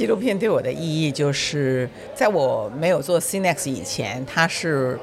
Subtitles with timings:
[0.00, 4.98] 纪录片对我的意义就是，在我没有做 CNEX 以前，它是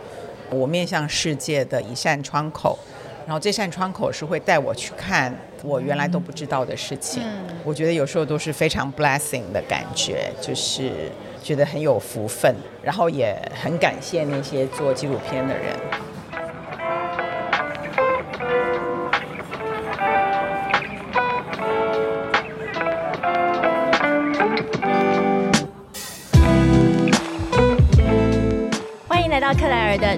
[0.50, 2.79] 我面向世界的一扇窗口。
[3.27, 5.31] 然后这扇窗口是会带我去看
[5.61, 7.21] 我原来都不知道的事情。
[7.63, 10.91] 我觉得有时候都是非常 blessing 的感觉，就是
[11.43, 15.75] 觉得很有福分，然后也很感谢那些做纪录片的人。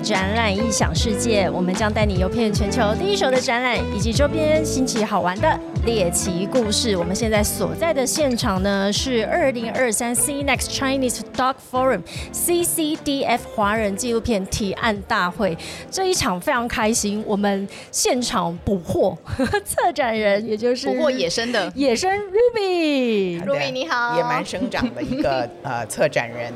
[0.09, 6.97] 展览异想世界，我们将带你游遍全球第一手的展览以及周边新奇好玩的猎奇故事。
[6.97, 12.01] 我们现在所在的现场呢是二零二三 CNEX Chinese Dog Forum
[12.33, 15.55] CCDF 华人纪录片提案大会
[15.91, 19.15] 这一场非常开心，我们现场捕获
[19.63, 23.45] 策展人，也就是捕获野生的野生 Ruby。
[23.45, 26.51] Ruby 你好野蛮生长的一个呃策展人。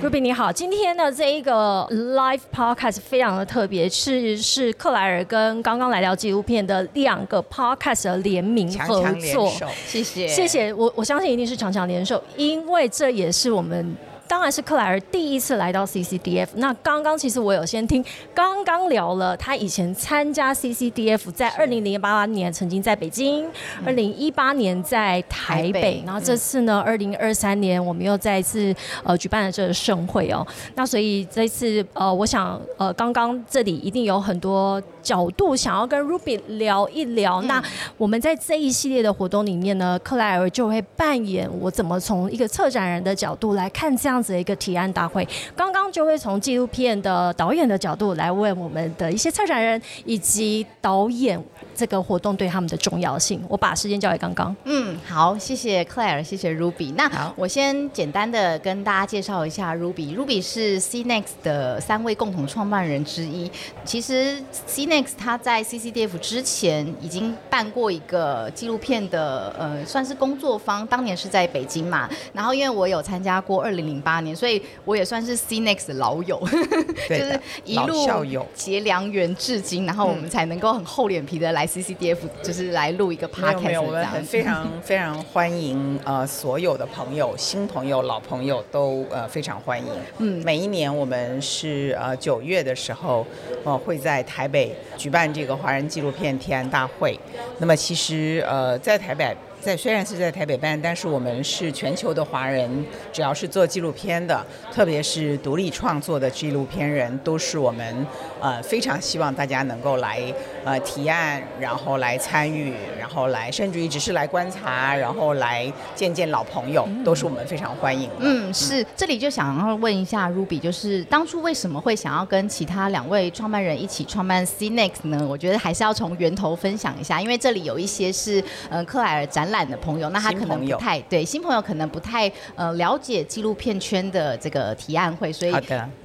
[0.00, 9.52] Ruby 你好，今天的这一个 live podcast 非常的特别，是是克莱尔跟刚刚来聊纪录片的两个 podcast 的联名合强强联作。
[9.84, 13.96] 谢谢，谢谢我，我相信一定是强强联手，因为这也是我们。
[14.32, 16.48] 当然是克莱尔第一次来到 CCDF。
[16.54, 18.02] 那刚刚其实我有先听，
[18.32, 23.46] 刚刚聊了他以前参加 CCDF，在二零零八年曾经在北京，
[23.84, 30.46] 二零一八年在台北，台北然后这次呢，二零二三年我们又再一次呃举办了这个盛会哦。
[30.76, 37.42] 那所以这次呃，我想呃，刚刚这里一定有很多角度想要跟 Ruby 聊一聊。
[37.42, 37.62] 那
[37.98, 45.26] 我们在这一系列的活动里面呢，克莱尔就会扮演我怎么从一个策展人的角度来看这样子的一个提案大会。
[45.56, 51.42] 刚刚就会从纪录片的导演的角度来问我们的一些策展人以及导演
[51.74, 53.42] 这个活动对他们的重要性。
[53.48, 54.54] 我把时间交给刚刚。
[54.64, 56.92] 嗯，好，谢谢 Claire，谢谢 Ruby。
[56.94, 60.16] 那我先简单的跟大家介绍一下 Ruby。
[60.16, 63.50] Ruby 是 CNEX 的三位共同创办人之一。
[63.84, 72.08] 其实 CNEX 他在 CCDF 之前已经办过一个纪录片的呃，算是工作坊，当年是在北京嘛。
[72.32, 76.40] 然后因为我有参加过二零零八年，所以我也算是 CNEX 的老友，
[77.08, 78.06] 就是一路
[78.54, 89.86] 结良缘至今，然后我们才能够很厚脸皮的来 CCDF，就是来录一个 podcast 没有，我们很非常 非常欢迎呃所有的朋友，新朋友、老朋友都呃非常欢迎。
[90.18, 93.26] 嗯，每一年我们是呃九月的时候，
[93.64, 97.18] 呃会在台北举办这个华人纪录片提案大会。
[97.58, 99.36] 那么其实呃在台北。
[99.62, 108.04] 在虽然是在台北办，但是我们是全球的华人，只要是做纪录片的，特别是独立创作的纪录片人，都是我们
[108.40, 110.20] 呃非常希望大家能够来
[110.64, 118.16] 呃提案，然后来参与，然后来甚至于只是来观察，然后来见见老朋友，都是我们非常欢迎的。
[118.22, 125.24] 嗯，是，这里就想要问一下 Ruby，就是当初为什么会想要跟其他两位创办人一起创办 CNEX 呢？
[125.24, 135.54] 我觉得还是要从源头分享一下，因为这里有一些是呃克莱尔展览的朋友，那他可能不太对新朋友可能不太呃了解纪录片圈的这个提案会，所以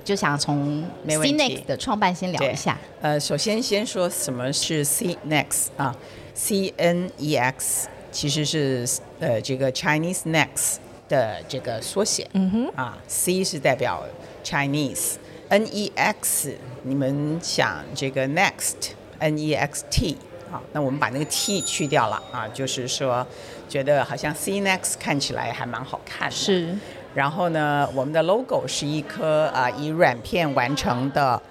[0.04, 2.78] 就想从没问题 CNEX 的创办先聊一下。
[3.02, 5.96] 呃，首先先说什么是 C Next 啊
[6.36, 8.88] ，C N E X 其实是
[9.20, 10.76] 呃这个 Chinese Next
[11.10, 12.28] 的这个缩写。
[12.34, 12.72] 嗯哼。
[12.76, 14.04] 啊，C 是代表
[14.44, 20.18] Chinese，N E X 你们想这个 Next，N E X T
[20.52, 23.26] 啊，那我们把那个 T 去掉了啊，就是说
[23.68, 26.36] 觉得好像 CNEX 看起来还蛮好看的。
[26.36, 26.76] 是
[27.14, 31.42] 然后呢，我们的 logo 是一棵啊、以软片完成的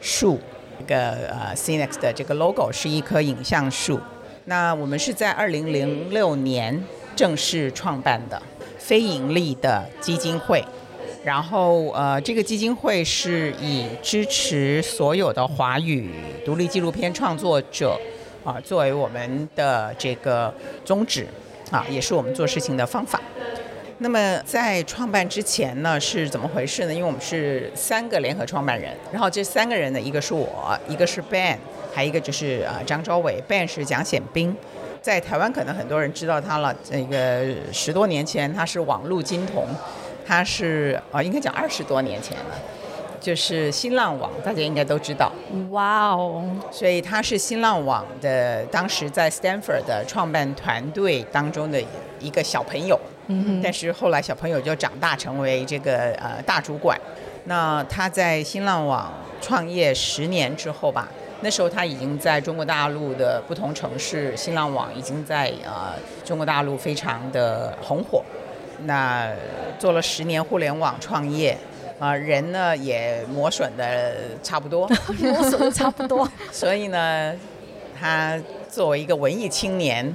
[0.00, 0.38] 树，
[0.78, 3.98] 这个呃 CNEX 的这个 logo 是一棵影像树。
[4.44, 6.84] 那我们是在二零零六年
[7.16, 8.40] 正式创办的
[8.78, 10.62] 非盈利的基金会。
[11.24, 16.10] 然后呃，这个基金会是以支持所有的华语
[16.44, 17.98] 独立纪录片创作者
[18.44, 20.52] 啊、作为我们的这个
[20.84, 21.26] 宗旨
[21.70, 23.20] 啊，也是我们做事情的方法。
[23.98, 26.92] 那么在创办之前呢，是怎么回事呢？
[26.92, 31.56] 因为我们是三个联合创办人，然后这三个人呢，一个是我，一个是 Ben，
[31.94, 33.42] 还有一个就是呃张昭伟。
[33.48, 34.54] Ben 是蒋显兵，
[35.00, 36.74] 在台湾可能很多人知道他了。
[36.90, 39.64] 那个十多年前他是网络金童，
[40.26, 42.56] 他是啊、应该讲二十多年前了，
[43.20, 45.32] 就是新浪网，大家应该都知道。
[45.70, 51.82] 哇哦，所以他是新浪网的当时在 Stanford 的创办团队当中的
[52.20, 52.98] 一个小朋友，
[53.28, 56.98] 嗯、但是后来小朋友就长大成为这个呃大主管。
[57.44, 61.08] 那他在新浪网创业十年之后吧，
[61.42, 65.92] 那时候他已经在中国大陆的不同城市，新浪网已经在呃
[66.24, 68.22] 中国大陆非常的红火。
[68.86, 69.30] 那
[69.78, 71.56] 做了十年互联网创业，
[71.98, 74.88] 啊、人呢也磨损的差不多，
[75.20, 76.28] 磨损的差不多。
[76.50, 77.32] 所以呢，
[77.98, 78.38] 他
[78.68, 80.12] 作为一个文艺青年，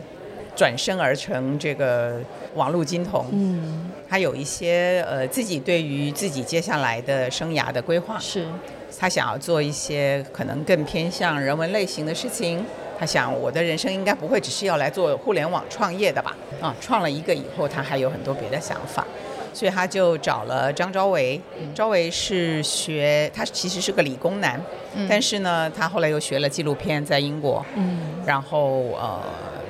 [0.55, 2.19] 转身而成这个
[2.55, 3.25] 网络金童。
[3.31, 8.45] 嗯，他有一些呃自己对于自己接下来的生涯的规划，是，
[8.99, 12.63] 他想要做一些可能更偏向人文类型的事情。
[12.99, 16.35] 他想，我的人生应该不会只是要来做互联网创业的吧？
[16.59, 19.07] 啊，创了一个以后，他还有很多别的想法，
[19.53, 21.39] 所以他就找了张昭维。
[21.75, 24.61] 昭维是学，他其实是个理工男，
[25.09, 27.65] 但是呢，他后来又学了纪录片，在英国。
[27.75, 29.21] 嗯，然后呃，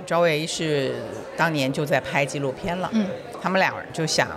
[0.05, 0.95] 昭维是
[1.37, 3.07] 当年就在拍纪录片了，嗯，
[3.41, 4.27] 他们俩就想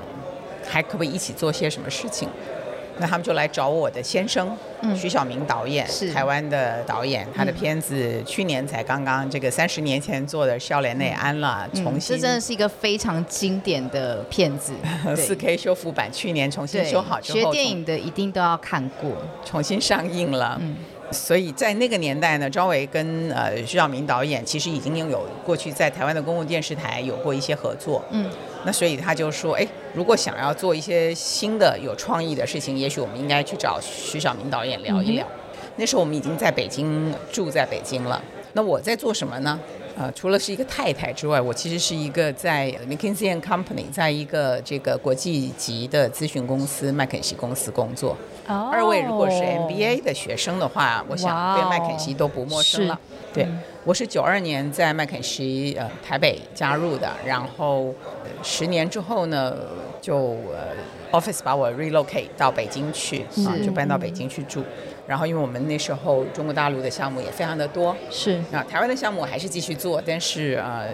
[0.66, 2.28] 还可不可以一起做些什么事情，
[2.98, 14.72] 那他们就来找我的先生，嗯徐晓明导演，是台湾的导演，他的片子去年才刚刚这个三十年前做的《笑脸内安》了，重嗯这真的是一个非常经典的片子，
[15.16, 19.10] 四 K 修复版，去年重新修好之后，学电影的一定都要看过。
[19.44, 20.58] 重新上映了。
[20.60, 20.76] 嗯
[21.10, 28.02] 所以在那个年代呢，张伟跟呃徐晓明导演其实已经拥有过去在台湾的公共电视台有过一些合作。
[28.12, 28.30] 嗯，
[28.64, 35.26] 那所以他就说，哎，如果想要做一些新的有创意的事情，也许我们应该去找徐晓明导演聊一聊。
[35.76, 38.22] 那时候我们已经在北京住在北京了。
[38.52, 39.58] 那我在做什么呢？
[39.96, 48.16] 呃，除了是一个太太之外，我其实是一个在 McKinsey and Company，在一个这个国际级的咨询公司麦肯锡公司工作。
[48.48, 52.98] 哦二位如果是 MBA 的学生的话，我想对麦肯锡都不陌生了。
[53.34, 53.46] 对，
[53.84, 57.86] 我是九二年在麦肯锡呃台北加入的，然后
[58.22, 59.56] 呃十年之后呢，
[60.00, 60.70] 就呃
[61.10, 64.62] office 把我 relocate 到北京去啊，就搬到北京去住。
[65.04, 70.86] 然后因为我们那时候中国大陆的项目也非常的多，是啊，台湾的项目我还是继续做，但是呃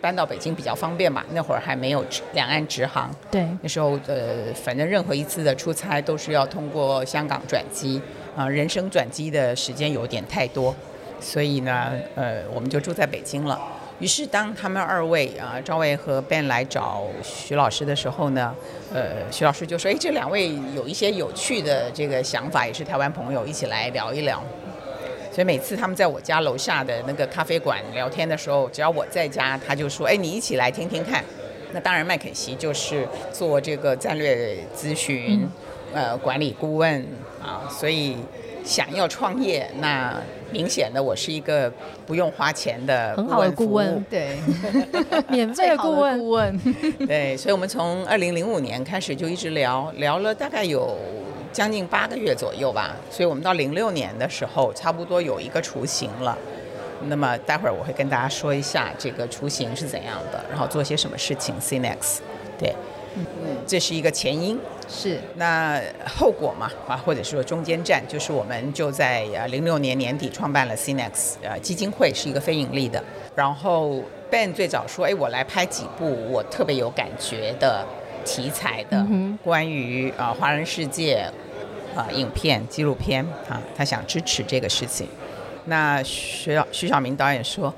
[0.00, 3.10] 搬到北京比较方便嘛，那会儿还没有直两岸直航。
[3.28, 8.00] 对，那时候呃，反正任何一次的出差都是要通过香港转机，
[8.36, 10.72] 啊、人生转机的时间有点太多，
[11.20, 13.60] 所以呢，呃，我们就住在北京了。
[13.98, 18.54] 于是当他们二位啊，赵薇和 Ben 来找徐老师的时候呢，
[18.94, 24.42] 呃，徐老师就说：“哎，这两位有一些有趣的这个想法，也是台湾朋友，一起来聊一聊。”
[25.30, 31.22] 所以每次他们在我家楼下的那个咖啡馆聊天的时候，只要我在家，他就说：“哎，你一起来听听看。”
[31.72, 35.46] 那当然，麦肯锡就是做这个战略咨询、
[35.92, 37.06] 呃管理顾问
[37.40, 38.16] 啊，所以
[38.64, 40.20] 想要创业，那
[40.52, 41.72] 明显的我是一个
[42.06, 44.36] 不用花钱的很好的顾问对，
[45.28, 46.60] 免费顾问顾问，
[47.06, 50.96] 对，所以我们从二零零五年开始就一直聊，聊了大概有
[51.52, 52.94] 将近八个月左右吧。
[53.10, 56.36] 所以我们到零六年的时候，差不多有一个雏形了。
[57.08, 61.54] 那么待会儿我会跟大家说一下这个雏形是怎样的，然后做些什么事情。
[61.58, 62.18] CNEX，
[62.58, 62.74] 对，
[63.16, 63.24] 嗯，
[63.66, 64.58] 这是一个前因。
[64.88, 73.00] 是那后果嘛，啊，或者说中间站，就是我们就在呃零六年年底创办了 Cinex 呃基金会，是一个非盈利的。
[73.36, 77.86] 然后 Ben 最早说，哎，我来拍几部我特别有感觉的
[78.24, 79.06] 题材的，
[79.44, 81.24] 关于啊、呃华人世界
[81.94, 85.06] 啊、影片纪录片啊，他想支持这个事情。
[85.66, 87.72] 那徐晓徐晓明导演说，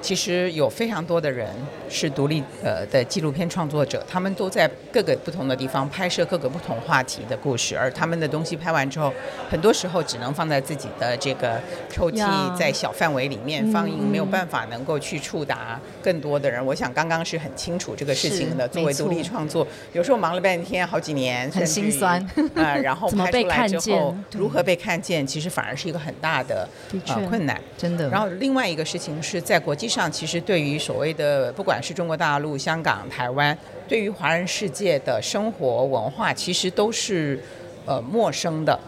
[0.00, 1.48] 其实有非常多的人
[1.88, 9.12] 是独立呃的纪录片创作者，他们都在各个不同的地方拍摄各个不同话题的故事，而他们的东西拍完之后，
[9.50, 16.64] 很多时候只能放在自己的这个抽屉，在小范围里面放映，没有办法能够去触达更多的人。
[16.64, 18.68] 我想刚刚是很清楚这个事情的。
[18.68, 22.22] 作为独立创作，有时候忙了半天，好几年，很心酸
[22.54, 26.68] 啊、然后拍出来之后，如何被看见，其实反而是一个很大的
[27.06, 27.58] 呃困难。
[27.76, 28.08] 真的。
[28.10, 33.56] 然后另外一个事情是在国际上，其实对于所谓的不管是中国大陆、香港、台湾，
[33.88, 37.42] 对于华人世界的生活文化，其实都是
[37.86, 38.78] 呃陌生的，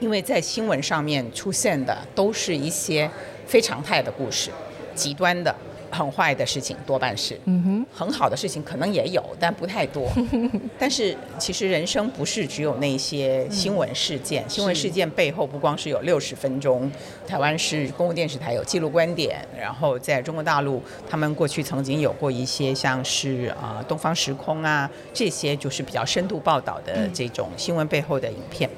[0.00, 3.10] 因为在新闻上面出现的都是一些
[3.46, 4.50] 非常态的故事，
[4.94, 5.54] 极端的。
[5.92, 10.10] 很坏的事情多半是，嗯哼，很好的事情可能也有，但不太多。
[10.78, 16.90] 但是其实人生不是只有那些新闻事件，新闻事件背后不光是有六十分钟，
[17.26, 28.68] 台湾是公共电视台有记录观点，然后在中国大陆，他们过去曾经有过一些像是啊、东方时空啊这些就是比较深度报道的这种新闻背后的影片，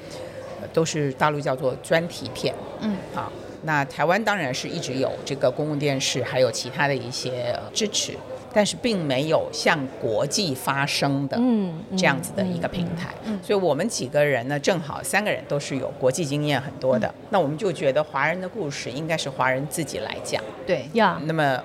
[0.61, 2.53] 呃都是大陆叫做专题片。
[2.81, 3.31] 嗯，啊，
[3.65, 8.13] 那台湾当然是一直有这个公共电视，还有其他的一些呃支持，
[8.53, 13.13] 但是并没有向国际发声的嗯这样子的一个平台。
[13.41, 20.41] 所以我们几个人呢，正好三个人都是有国际经验很多的，那我们就觉得华人的故事应该是华人自己来讲。
[20.67, 21.61] 对，呀，那么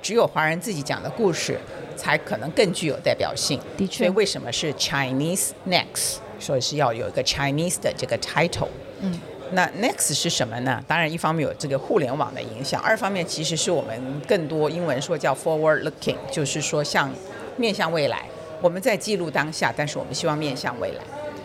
[0.00, 1.58] 只有华人自己讲的故事，
[1.96, 3.58] 才可能更具有代表性。
[3.76, 6.18] 的确所以为什么是 Chinese Next？
[6.38, 8.68] 所以是要有一个 Chinese 的这个 title。
[9.00, 9.18] 嗯，
[9.52, 10.82] 那 Next 是什么呢？
[10.88, 17.10] 当然，一方面有这个互联网的影响，二方面其实是我们更多英文说叫 forward looking，就是说像
[17.56, 18.22] 面向未来。
[18.60, 21.02] 我们在记录当下，但是我们希望面向未来。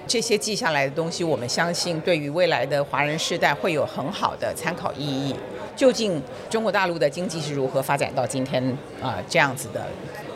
[0.07, 5.35] 这些记下来的东西，我们相信对于未来的华人世代会有很好的参考意义。
[5.75, 8.63] 究竟中国大陆的经济是如何发展到今天
[9.01, 9.85] 啊、这样子的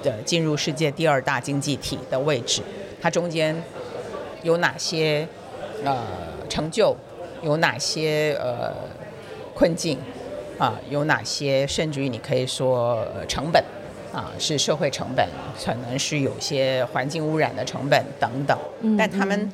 [0.03, 2.61] 的进入世界第二大经济体的位置？
[3.01, 3.55] 它中间
[4.43, 5.25] 有哪些
[5.85, 6.03] 呃
[6.49, 6.95] 成就？
[7.41, 8.73] 有哪些呃
[9.53, 9.97] 困境？
[10.57, 13.63] 啊，有哪些甚至于你可以说、呃成本？
[14.13, 15.25] 啊，是社会成本，
[15.63, 18.57] 可能是有些环境污染的成本等等。
[18.81, 19.51] 嗯但他们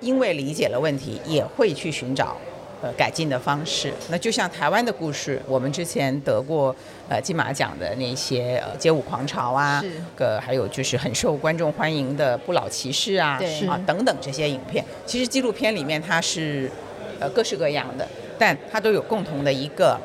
[0.00, 2.36] 因为理解了问题，也会去寻找
[2.82, 3.92] 呃改进的方式。
[4.08, 6.74] 那就像台湾的故事，我们之前得过
[7.08, 9.84] 呃金马奖的那些呃街舞狂潮啊，
[10.16, 16.70] 个还有就是很受观众欢迎的不老骑士啊，对啊等等这些影片，其实纪录片里面它是
[17.18, 18.06] 呃各式各样的，
[18.38, 19.98] 但它都有共同的一个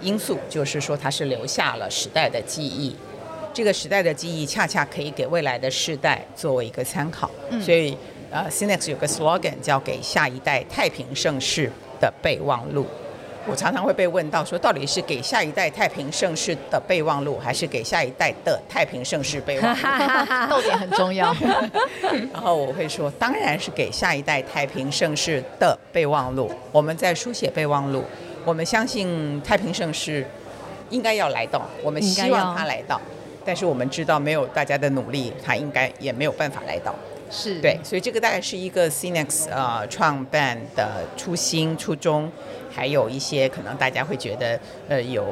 [0.00, 2.94] 因素，就是说它是留下了时代的记忆。
[3.52, 7.28] 这个时代的记忆恰恰可以给未来的世代作为一个参考，
[7.60, 7.96] 所以
[8.30, 12.86] 呃 c i n e x 有个 slogan 叫“给下一代太平盛世的备忘录”。
[13.46, 19.80] 我常常会被问到说，到底是给下一代太平盛世的备忘录，还是给下一代的太平盛世备忘录？
[20.50, 21.34] 逗点很重要。
[22.32, 26.50] 然后我会说，当然是给下一代太平盛世的备忘录。
[26.70, 28.04] 我们在书写备忘录，
[28.44, 30.26] 我们相信太平盛世
[30.90, 33.00] 应该要来到，我们希望它来到。
[33.44, 36.94] 但是我们知道，没有大家的努力，它应该也没有办法来到。
[37.30, 42.30] 是对，所以这个大概是一个 Cinex 呃创办的初心初衷，
[42.78, 44.58] 还有一些可能大家会觉得
[44.88, 45.24] 呃有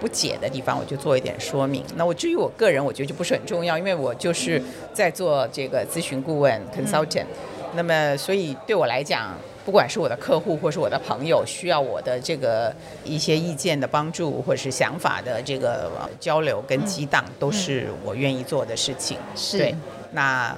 [0.00, 1.84] 不解的地方，我就做一点说明。
[1.96, 4.62] 那我至于我个人，我觉得就不是很重要，因为我就是
[4.94, 7.26] 在做这个咨询顾问 consultant，、
[7.74, 9.36] 那么所以对我来讲。
[9.64, 12.70] 不管是我的客户或是我的朋友，需要我的这个
[13.02, 19.16] 一些意见的帮助，或是想法的这个呃交流跟激荡，都是我愿意做的事情。
[19.34, 19.74] 是对，
[20.12, 20.54] 那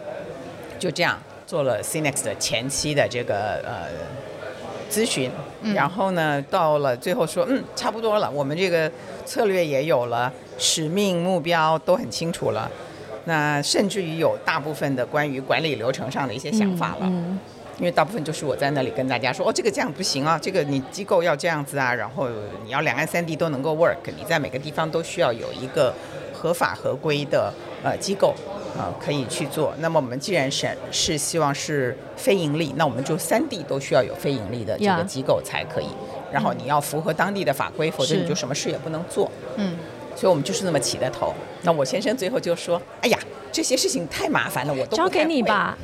[0.81, 3.87] 就这样做了 Cinex 的前期的这个呃
[4.90, 5.31] 咨询，
[5.75, 8.90] 然后呢，到了最后说，嗯，差不多了，我们这个
[9.25, 12.71] 策略也有了，使命目标都很清楚了，
[13.25, 17.02] 那甚至于有大部分的关于管理流程上的一些想法了。
[17.02, 17.38] 嗯
[17.78, 22.26] 因为大部分就是我在那里跟大家说，哦，这个这样不行啊，这个你机构要这样子啊，然后
[22.64, 25.93] 你要两岸三地都能够 work，你在每个地方都需要有一个
[26.33, 27.52] 合法合规的
[27.87, 28.35] 呃机构
[28.76, 29.73] 啊、可以去做。
[29.78, 35.88] 那么我们既然是是希望是非盈利，那我们就三地都需要有非盈利的这个机构才可以。
[36.33, 39.31] 然后你要符合当地的法规，否则你就什么事也不能做。
[39.55, 39.78] 嗯，
[40.16, 41.33] 所以我们就是那么起的头。
[41.62, 43.19] 那我先生最后就说：“哎呀，
[43.50, 45.78] 这些事情太麻烦了，我都不交给你吧。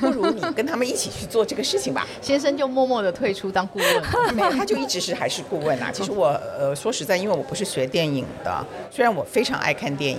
[0.00, 2.06] 不如你跟他们一起去做这个事情吧。
[2.20, 4.34] 先生就默默的退出当顾问。
[4.34, 5.90] 没有，他就一直是还是顾问啊。
[5.90, 6.26] 其实我
[6.58, 10.18] 呃说实在，因为我不是学电影的，虽然我非常爱看电影，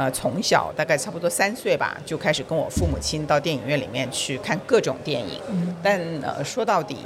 [0.00, 5.38] 呃，从小大概差不多三岁吧就开始跟我父母亲到电影院里面去看各种电影，
[5.82, 6.96] 但呃说到底，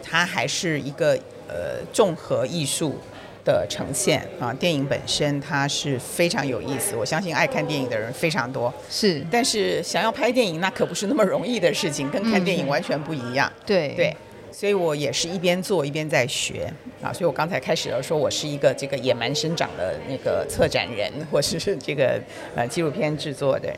[0.00, 1.18] 它还是一个
[1.48, 2.94] 呃综合艺术。
[3.42, 8.72] 的呈现啊，电影本身它是非常有意思，我相信爱看电影的人非常多。
[8.90, 13.50] 是但是想要拍电影，那可不是那么容易的事情，跟看电影完全不一样。
[13.64, 14.14] 对对，
[14.52, 17.12] 所以我也是一边做一边在学啊。
[17.12, 22.20] 所以我刚才开始的说我是一个这个野蛮生长的那个策展人，或是这个
[22.54, 23.76] 呃纪录片制作的人。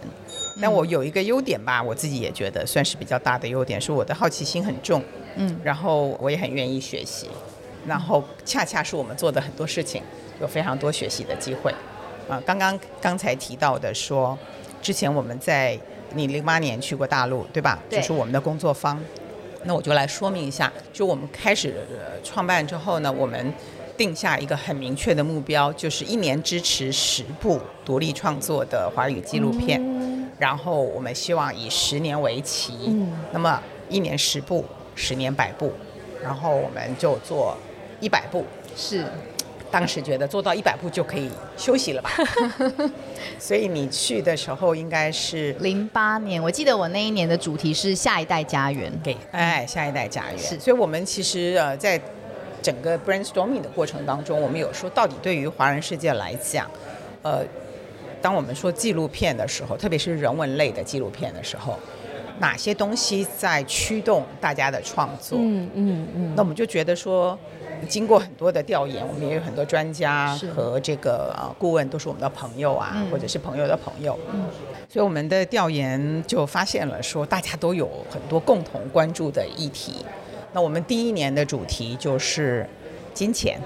[0.61, 5.03] 但我有一个优点吧，我自己也觉得算是比较大的优点，是我的好奇心很重，
[5.37, 7.29] 嗯，然后我也很愿意学习，
[7.87, 10.03] 然后恰恰是我们做的很多事情
[10.41, 11.73] 有非常多学习的机会。
[12.29, 14.39] 啊，刚刚刚才提到的说，
[14.81, 15.79] 之前我们在
[16.15, 17.83] 你零八年去过大陆，对吧？
[17.89, 19.03] 对就是我们的工作坊。
[19.65, 23.53] 那我就来说明一下，就我们开始呃创办之后呢，我们
[23.97, 29.81] 定下一个很明确的目标，就是一年支持十部独立创作的华语纪录片，
[30.39, 34.65] 然后我们希望以十年为期，嗯那么一年十部，
[34.95, 35.73] 十年百部，
[36.23, 37.57] 然后我们就做
[38.01, 38.45] 一百部，
[38.77, 39.05] 是
[39.73, 42.11] 当时觉得做到一百步就可以休息了吧，
[43.41, 48.93] 所以你去的时候应该是零八年，我记得我那一年的主题是下一代家园。
[49.03, 50.39] 给哎下一代家园。
[50.39, 51.99] 是所以我们其实呃在
[52.61, 56.71] 整个 brainstorming 的过程当中，我们有说到底对于华人世界来讲，
[57.23, 57.43] 呃，
[58.21, 61.79] 当我们说纪录片的时候，特别是人文类的纪录片的时候，
[62.39, 65.39] 哪些东西在驱动大家的创作？
[65.41, 67.37] 嗯嗯嗯，那我们就觉得说，
[67.89, 74.19] 经过很多的调研，我们也有很多专家和这个呃顾问都是我们的朋友啊，嗯或者是朋友的朋友。
[74.33, 74.45] 嗯
[74.89, 80.05] 所以我们的调研就发现了，说大家都有很多共同关注的议题。
[80.53, 82.69] 那我们第一年的主题就是
[83.15, 83.59] 金钱，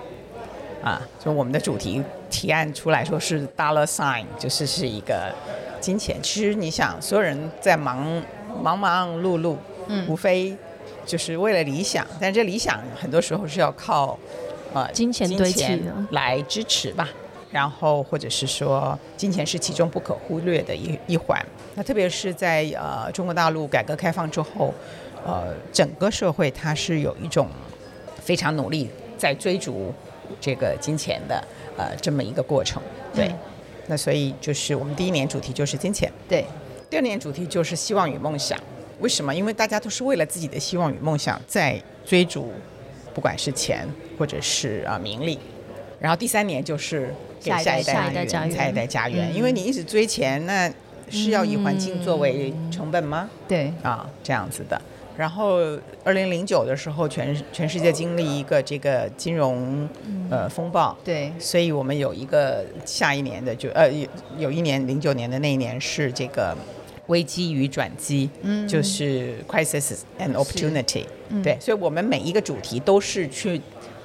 [0.85, 5.35] 啊，就我们的主题提案出来说是 dollar sign，就是是一个
[5.81, 6.17] 金钱。
[6.23, 8.23] 其实你想，所有人在忙
[8.63, 9.57] 忙忙碌碌，
[9.89, 10.57] 嗯无非
[11.07, 14.19] 就是为了理想，但这理想很多时候是要靠
[14.75, 15.31] 呃金钱
[16.11, 17.09] 来支持吧。
[17.53, 21.41] 然后或者是说，金钱是其中不可忽略的一一环。
[21.75, 24.75] 那特别是在呃中国大陆改革开放之后，
[25.25, 27.49] 呃，整个社会它是有一种
[28.21, 29.95] 非常努力在追逐
[30.39, 31.43] 这个金钱的
[31.79, 32.83] 呃这么一个过程。
[33.15, 33.39] 对，嗯
[33.87, 36.45] 那所以就是我们第一年主题就是金钱，对，
[36.91, 38.59] 第二年主题就是希望与梦想。
[39.01, 39.35] 为什么？
[39.35, 42.53] 因为大家都是为了自己的希望与梦想在追逐，
[43.15, 43.87] 不管是钱
[44.19, 45.39] 或者是啊、名利。
[45.99, 50.71] 然后第三年就是给下一代下一代家园下一代家园，嗯因为你一直追钱，那
[51.09, 53.31] 是要以环境作为成本吗？
[53.49, 54.81] 对，啊，这样子的。
[55.17, 55.57] 然后，
[56.05, 59.89] 二零零九的时候，全全世界经历一个这个金融
[60.31, 66.55] 呃风暴，对，所以我们有一个下一年的就呃有有一年零九年的那一年是这个
[67.07, 68.67] 危机与转机，嗯。
[68.67, 71.43] 就是 crisis and opportunity，嗯。
[71.43, 73.61] 对，所以我们每一个主题都是去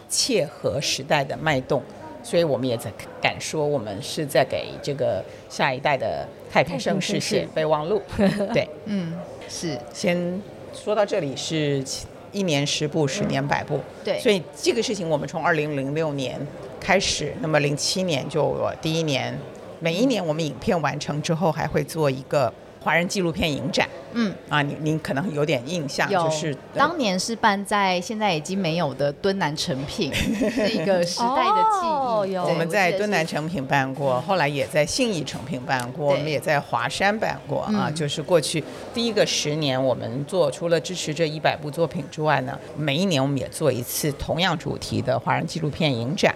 [0.10, 1.82] 切合时代的脉动，
[2.24, 2.92] 所以我们也在
[3.22, 8.02] 敢说我们是在给这个下一代的太平盛世写备忘录，
[8.54, 9.14] 对，嗯，
[9.48, 10.42] 是，先
[10.74, 11.84] 说到这里是
[12.32, 13.80] 一年十步，十年百步。
[14.04, 14.20] 对。
[14.20, 16.40] 所以这个事情我们从二零零六年
[16.80, 19.38] 开始，那么零七年就我第一年，
[19.80, 31.90] 每一年我们影片完成之后还会做一个华人纪录片影展嗯，啊，您您可能有点印象，就是当年是办在现在已经没有的敦南成品， 是一个时代的记忆。
[31.90, 37.88] 哦有我们在敦南成品办过，后来也在信义成品办过，我们也在华山办过啊。
[37.88, 46.36] 嗯就是过去第一个十年，我们做除了支持这一百部作品之外呢，每一年我们也做一次同样主题的华人纪录片影展。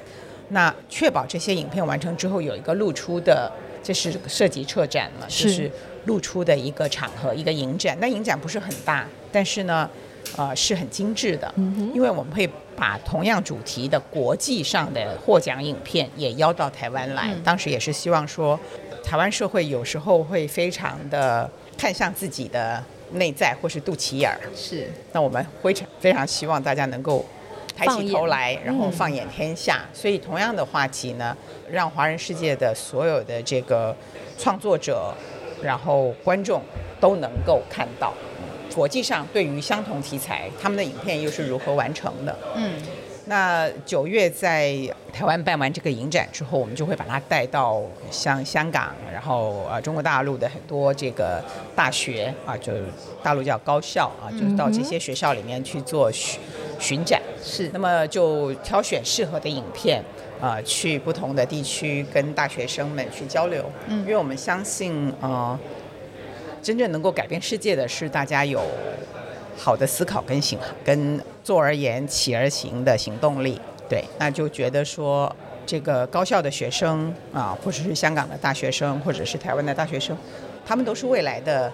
[0.49, 3.51] 那确保这些影片完成之后有一个露出的，
[3.83, 5.71] 这是涉及撤展了，是就是
[6.05, 7.97] 露出的一个场合，一个影展。
[7.99, 9.89] 那影展不是很大，但是呢，
[10.37, 11.53] 呃，是很精致的，
[11.93, 17.31] 因为我们会把同样主题的国际上的获奖影片也邀到台湾来。
[17.33, 18.59] 嗯当时也是希望说，
[19.03, 27.23] 台湾社会有时候会非常的看向自己的内在或是肚脐眼儿，是，那我们非常非常希望大家能够
[27.75, 29.85] 抬起头来，然后嗯放眼天下。
[29.93, 31.35] 所以同样的话题呢，
[31.69, 33.95] 让华人世界的所有的这个
[34.37, 35.13] 创作者，
[35.61, 36.61] 然后观众
[36.99, 38.13] 都能够看到。
[38.73, 42.37] 国际上对于相同题材，他们的影片又是如何完成的？
[42.55, 42.73] 嗯，
[43.27, 44.75] 那九月在
[45.13, 51.41] 台湾办完这个影展之后，我们就会把它带到像香港，然后呃中国大陆的很多这个
[51.73, 52.73] 大学啊，就
[53.23, 56.37] 大陆叫高校啊，就是到这些学校里面去做巡
[56.77, 57.21] 巡展。
[57.41, 60.03] 是那么就挑选适合的影片，
[60.39, 63.63] 呃，去不同的地区跟大学生们去交流。
[63.87, 65.57] 嗯因为我们相信，呃，
[66.61, 68.61] 真正能够改变世界的是大家有
[69.57, 73.59] 好的思考跟行跟坐而言、起而行的行动力。
[73.89, 75.33] 对，那就觉得说。
[75.67, 80.15] 这个高校的学生啊，或者是香港的大学生，或者是台湾的大学生，
[80.63, 81.73] 他们都是未来的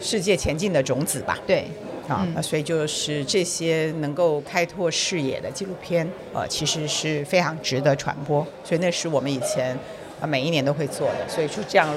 [0.00, 1.38] 世界前进的种子吧。
[1.46, 1.66] 对，
[2.08, 8.44] 啊，嗯那所以就是这些能够开拓视野的纪录片，呃，其实是非常值得传播。
[8.64, 9.78] 所以那是我们以前
[10.20, 11.88] 啊每一年都会做的，所以就这样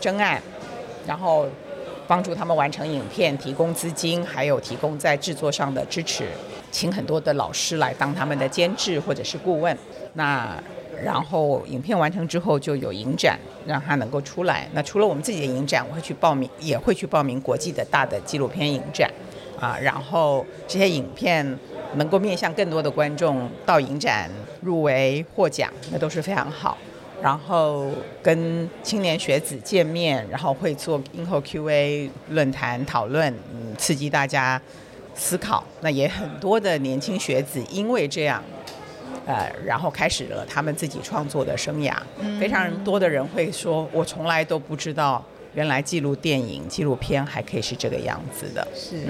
[0.00, 0.40] 征案，
[1.06, 1.46] 然后
[2.06, 6.26] 帮助他们完成影片，提供资金，还有提供在制作上的支持，
[6.70, 9.76] 请很多的老师来当他们的监制或者是顾问。
[10.12, 10.56] 那
[11.04, 14.66] 然后影片完成之后就有影展，让它能够出来。
[14.72, 19.10] 那除了我们自己的影展，我会去报名，也会去报名国际的大的纪录片影展，
[19.60, 21.58] 啊，然后这些影片
[21.94, 26.76] 能够面向更多的观众到影展入围获奖，那都是非常好。
[27.22, 27.90] 然后
[28.22, 34.60] 跟青年学子见面，然后会做映后 Q&A 论坛讨论，嗯，刺激大家
[35.14, 35.64] 思考。
[35.80, 38.42] 那也很多的年轻学子因为这样，
[39.24, 41.94] 呃，然后开始了他们自己创作的生涯。
[42.38, 45.24] 非常多的人会说，我从来都不知道，
[45.56, 48.68] 原来记录电影、纪录片还可以是这个样子的。
[48.74, 49.06] 是，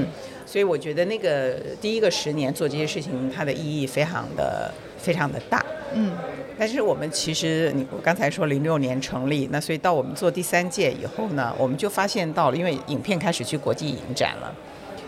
[0.47, 5.63] 所以我觉得那个第一个十年做这些事情，它的意义非常的非常的大。
[5.93, 6.13] 嗯，
[6.59, 14.55] 但是我们其实，你我刚才说零六年成立，那所以到我们做第三届以后呢，我们就发现到了，因为影片开始去国际影展了，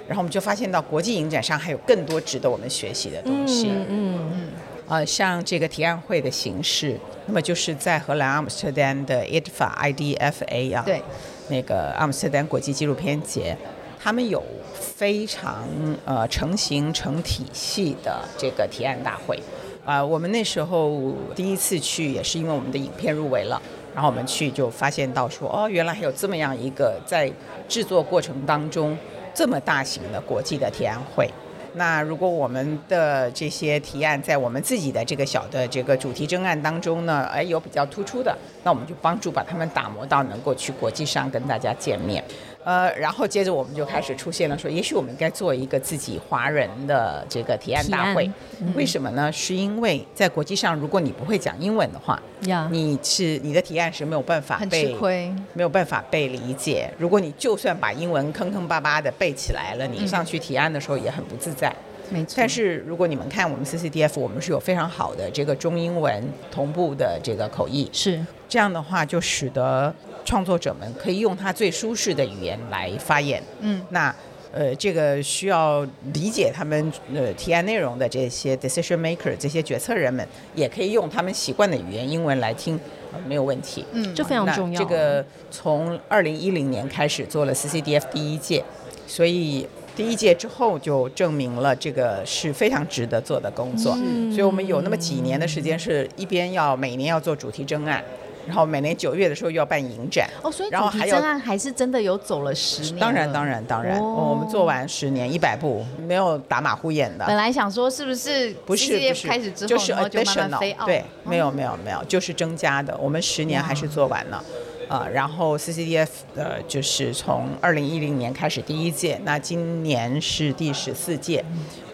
[0.09, 3.68] 然后我们就发现到国际影展上还有更多值得我们学习的东西。
[3.70, 4.48] 嗯嗯，
[4.87, 11.03] 呃，像这个提案会的形式，那么就是在荷兰阿姆斯特丹的 IDFA IDFA 啊，对，
[11.49, 13.57] 那个阿姆斯特丹国际纪录片节，
[13.99, 14.43] 他们有
[14.75, 15.65] 非常
[16.05, 19.39] 呃成型成体系的这个提案大会。
[19.85, 23.61] 啊、我们那时候第一次去也是因为我们的影片入围了，
[23.95, 27.33] 然后我们去就发现到说，哦，原来还有这么样一个在
[27.67, 28.95] 制作过程当中
[29.33, 31.31] 这么大型的国际的提案会。
[31.74, 42.22] 那如果我们的这些提案在我们自己的这个小的这个主题征案当中呢，哎，有比较突出的，那我们就帮助把他们打磨到能够去国际上跟大家见面。
[42.64, 48.31] 呃，然后接着我们就开始出现了说，也许我们应该做一个自己华人的这个提案大会。
[48.75, 49.33] 为什么呢？
[49.33, 55.35] 是因为在国际上，如果你不会讲英文的话，呀，你是你的提案是没有办法很被吃亏。
[55.55, 56.92] 没有办法被理解。
[56.99, 61.75] 如果你就算把英文坑坑巴巴的背起来了，你上去提案的时候也很不自在。
[62.11, 69.94] 没错，但是如果你们看我们 CCDF，我们是有非常好的这个中英文同步的这个口译，是这样的话就使得
[70.29, 73.43] 创作者们可以用他最舒适的语言来发言。
[73.61, 74.14] 嗯，那
[74.53, 82.79] 呃，这个需要理解他们呃提案内容的这些 decision maker 这些决策人们，也可以用他们习惯的语言英文来听，
[83.11, 83.83] 呃没有问题。
[83.93, 84.79] 嗯这非常重要。
[84.79, 88.62] 这个从二零一零年开始做了 CCDF 第一届，
[89.07, 93.97] 所以第一届之后就证明了这个是非常值得做的工作。
[93.97, 98.05] 嗯所以我们有那么几年的时间，是一边要每年要做主题征案，
[98.49, 100.29] 然后每年九月的时候又要办影展。
[100.43, 103.01] 哦，所以然后还有还是真的有走了十年了。
[103.01, 107.25] 当然，当然，当然，哦我们做完十年一百部，没有打马虎眼的。
[107.27, 110.59] 本来想说是不是不是不是，开始之后，就是 additional。
[110.59, 112.97] 对，哦没有没有没有，就是增加的。
[112.99, 114.43] 我们十年还是做完了，
[114.89, 121.45] 啊、然后 CCDF 呃就是从二零一零年开始第一届，那今年是第十四届，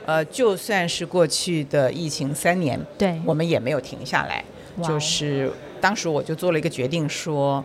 [0.06, 4.44] 呃，就算是过去的疫情三年，对我们也没有停下来，
[4.82, 5.50] 就是
[5.84, 7.62] 当时我就做了一个决定说，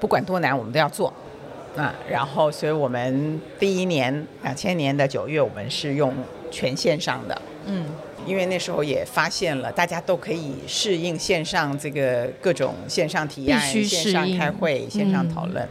[0.00, 1.12] 不管多难我们都要做。
[1.76, 6.12] 啊，然后，所以我们第一年，两千年的九月，我们是用
[6.50, 7.86] 全线上的，嗯，
[8.26, 15.64] 因为那时候也发现了，大家都可以适应线上这个各种线上提案、线上开会、线上讨论，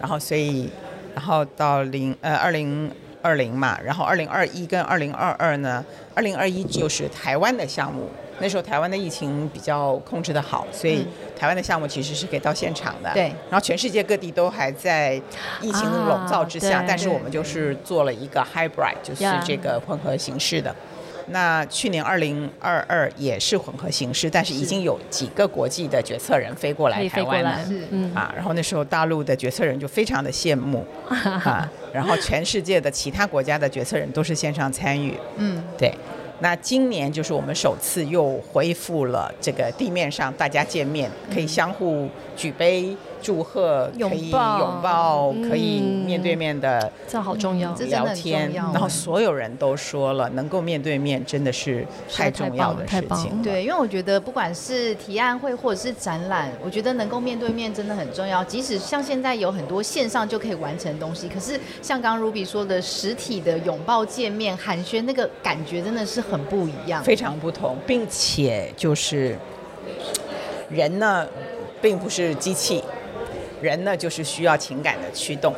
[0.00, 0.68] 然后所以，
[1.14, 2.90] 然后到零呃二零
[3.22, 5.84] 二零嘛，然后二零二一跟二零二二呢，
[6.16, 8.08] 二零二一就是台湾的项目，
[8.40, 11.06] 那时候台湾的疫情比较控制的好，所以嗯。
[11.38, 13.32] 台湾的项目其实是可以到现场的，对。
[13.48, 15.14] 然后全世界各地都还在
[15.60, 20.74] 疫情笼罩之下，但是我们就是做了一个 hybrid，就是这个混合形式的。
[21.28, 28.32] 那去年二零二二也是混合形式，但是已经有几个国际的决策人飞过来台湾了是，嗯，啊。
[28.34, 30.84] 然后那时候大陆的决策人就非常的羡慕
[31.44, 35.94] 啊，然后全世界的其他国家的决策人都是线上参与，嗯，对。
[36.40, 53.02] 那今年就是我们首次又恢复了这个地面上大家见面，可以相互举杯祝贺，可以拥抱，可以嗯面对面的这好重要聊天，然后所有人都说了，能够面对面真的是太重要的事。
[53.14, 53.42] 情。
[53.42, 58.44] 对，因为我觉得不管是提案会或者是展览，我觉得能够面对面真的很重要。
[58.44, 67.02] 即使像现在有很多线上就可以完成的东西，可是像刚刚 Ruby 说的，实体的拥抱、见面、寒暄，那个感觉真的是很不一样。
[67.02, 69.38] 非常不同，并且就是
[70.70, 71.26] 人呢，
[71.80, 72.82] 并不是机器，
[73.60, 75.54] 人呢就是需要情感的驱动。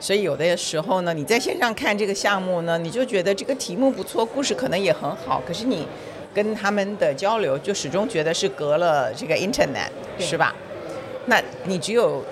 [0.00, 5.84] 所以有的时候呢，你在线上看这个项目呢，你就觉得这个题目不错，故事可能也很好，可是你
[6.32, 10.54] 跟他们的交流就始终觉得是隔了这个 Internet，是吧？
[11.26, 12.24] 那你只有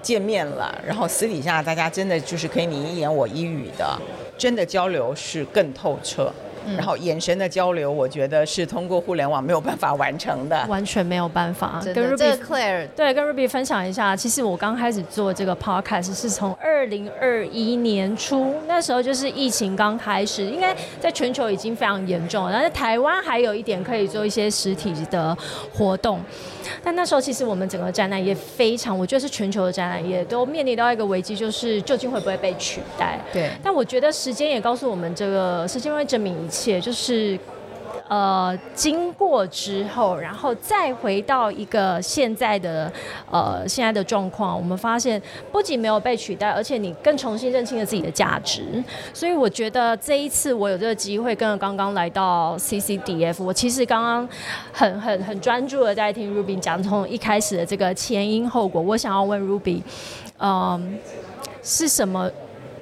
[0.00, 4.00] 见面了，然后私底下大家真的就是可以你一言我一语的，
[4.38, 6.32] 真的交流是更透彻。
[6.76, 10.64] 然后眼神的交流，我觉得是通过互联网没有办法完成的。
[10.68, 25.36] 完全没有办法跟 Ruby 个 Claire 对，跟 Ruby 分享一下，其实我刚开始做这个 podcast 是从二零二一年初，那时候就是疫情刚开始，应该在全球已经非常严重了，但是台湾还有一点可以做一些实体的
[25.74, 26.20] 活动。
[26.82, 33.18] 但那时候其实我们整个展览业非常，我觉得是全球的展览业都面临到一个危机，就是究竟会不会被取代？
[33.32, 37.38] 对但我觉得时间也告诉我们，这个时间会证明一切，就是。
[38.10, 42.90] 呃，经过之后，然后再回到一个现在的
[43.30, 45.20] 呃现在的状况，我们发现
[45.52, 48.82] 不仅没有被取代，而且你更重新认清了自己的价值。
[49.12, 54.28] 所以我觉得这一次我有这个机会，跟刚刚来到 CCDF，我其实刚刚
[54.72, 58.80] 很很很专注的在听 Ruby 讲从一开始的这个前因后果。
[58.80, 59.82] 我想要问 Ruby，
[60.38, 60.98] 嗯、
[61.62, 62.30] 是什么？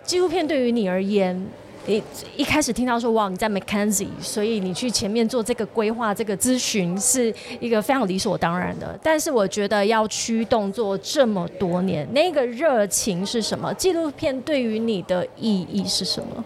[0.04, 1.48] 纪录片对于你而言，
[1.86, 2.02] 你
[2.36, 8.98] 一开始听到说哇你在 McKenzie，所以你去前面做这个规划、这个咨询是一个非常理所当然的。
[9.02, 13.72] 但是我觉得要驱动做这么多年，那个热情是什么？
[13.74, 16.44] 纪录片对于你的意义是什么？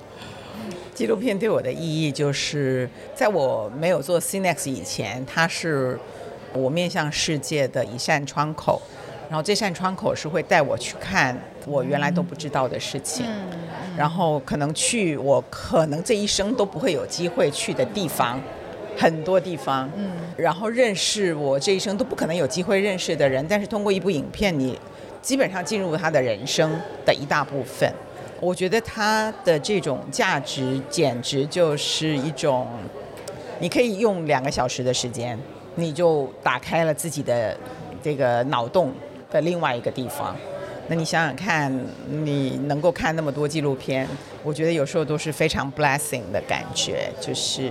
[0.95, 5.99] 纪录片对我的意义就是，在我没有做 CNEX 以前，它是
[6.53, 8.83] 我面向世界的一扇窗口，
[9.31, 13.25] 然后这扇窗口是会带我去看我原来都不知道的事情，
[13.97, 18.41] 然后可能去我可能这一生都不会有机会去的地方，
[18.99, 19.89] 很多地方，
[20.37, 24.77] 然后认识我这一生都不可能有机会认识的人，但是通过一部影片，你
[25.23, 26.69] 基本上进入他的人生
[27.07, 27.89] 的一大部分。
[28.41, 32.67] 我觉得它的这种价值简直就是一种，
[33.61, 35.39] 你可以用两个小时的时间，
[35.77, 37.57] 你就打开了自己的
[38.03, 38.93] 这个脑洞
[39.31, 40.37] 的另外一个地方。
[40.89, 41.73] 那你想想看，
[42.09, 44.09] 你能够看那么多纪录片，
[44.43, 47.71] 我觉得有时候都是非常 blessing 的感觉，就是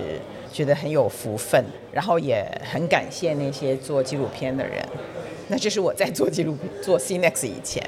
[0.50, 4.82] 觉得很有福分，然后也很感谢那些做纪录片的人。
[5.48, 7.84] 那这是我在做纪录做 CNEX 以前。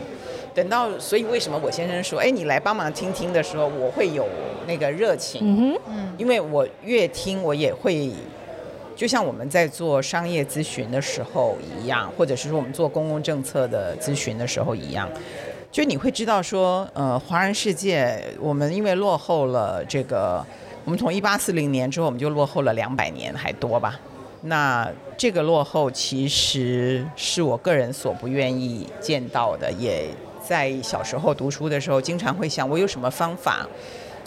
[0.54, 4.26] 等到，所以为什么我先生说，哎，你来帮忙听听的时候，我会有
[4.66, 8.10] 那个热情，嗯嗯，因为我越听，我也会，
[8.94, 15.08] 就像我们在做商业咨询的时候一样，或者是说我们做公共政策的咨询的时候一样，
[15.70, 20.44] 就你会知道说，呃，华人世界，我们因为落后了这个，
[20.84, 23.98] 我们从一八四零年之后，我们就落后了两百年还多吧，
[24.42, 30.06] 那这个落后其实是我个人所不愿意见到的，也。
[30.44, 33.64] 在小时候读书的时候，经常会想我有什么方法，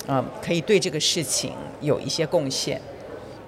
[0.08, 1.52] 嗯，可以对这个事情
[1.82, 2.80] 有一些贡献。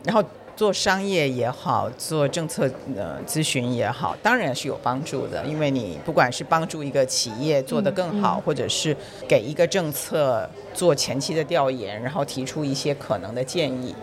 [0.03, 0.21] 然后
[0.57, 5.45] 做商业也好，做政策呃咨询也好，当然是有帮助的。
[5.45, 13.95] 因为你不管是帮助一个企业做得更好，或者是给一个政策做前期的调研，然后提出一些可能的建议。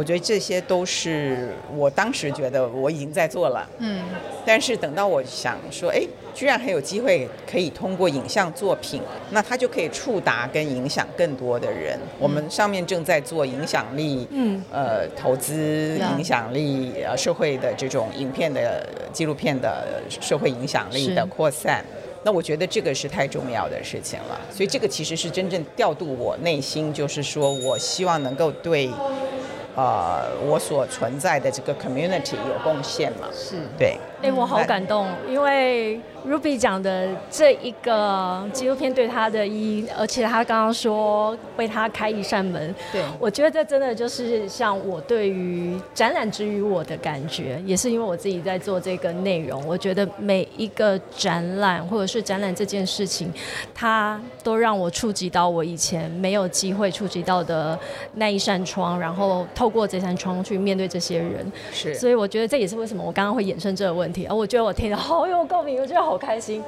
[0.00, 4.02] 我觉得这些都是我当时觉得我已经在做了，嗯，
[4.46, 6.00] 但是等到我想说，哎，
[6.32, 11.98] 居然还有机会可以通过影像作品，那它就可以触达跟影响更多的人。
[12.18, 21.84] 我们上面正在做影响力，嗯，呃，投资影响力，呃，社会的这种影片的纪录片的社会影响力的扩散，
[22.24, 24.40] 那我觉得这个是太重要的事情了。
[24.50, 28.88] 所以这个其实是真正调度我内心，就是说我希望能够对。
[29.76, 33.28] 呃，我所存在的这个 community 有贡献嘛？
[33.32, 33.98] 是，对。
[34.22, 36.00] 哎，我好感动，因为。
[36.26, 43.02] Ruby 讲的这一个纪录片对他的意义，而且他刚刚说为他开一扇门，对。
[43.18, 53.32] 我觉得这真的就是像我对于展览之于我的感觉，也是因为我自己在做这个内容，我觉得每一个展览或者是展览这件事情，
[53.74, 57.78] 它都让我触及到我以前没有机会触及到的
[58.14, 66.09] 那一扇窗，然后透过这扇窗去面对这些人，是，所以我觉得这也是为什么我刚刚会衍生这个问题，而我觉得我听得好有共鸣，我觉得。
[66.10, 66.60] 好开心，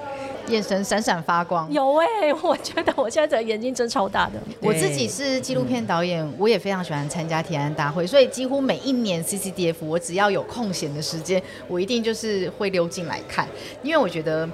[0.46, 1.68] 眼神闪闪发光。
[1.72, 4.34] 有哎， 我觉得我现在的眼睛真超大的。
[4.60, 13.48] 我自己是纪录片导演，我也非常喜欢参加提案大会，所以几乎每一年 CCDF，我只要有空闲的时间，我一定就是会溜进来看，
[13.82, 14.48] 因为我觉得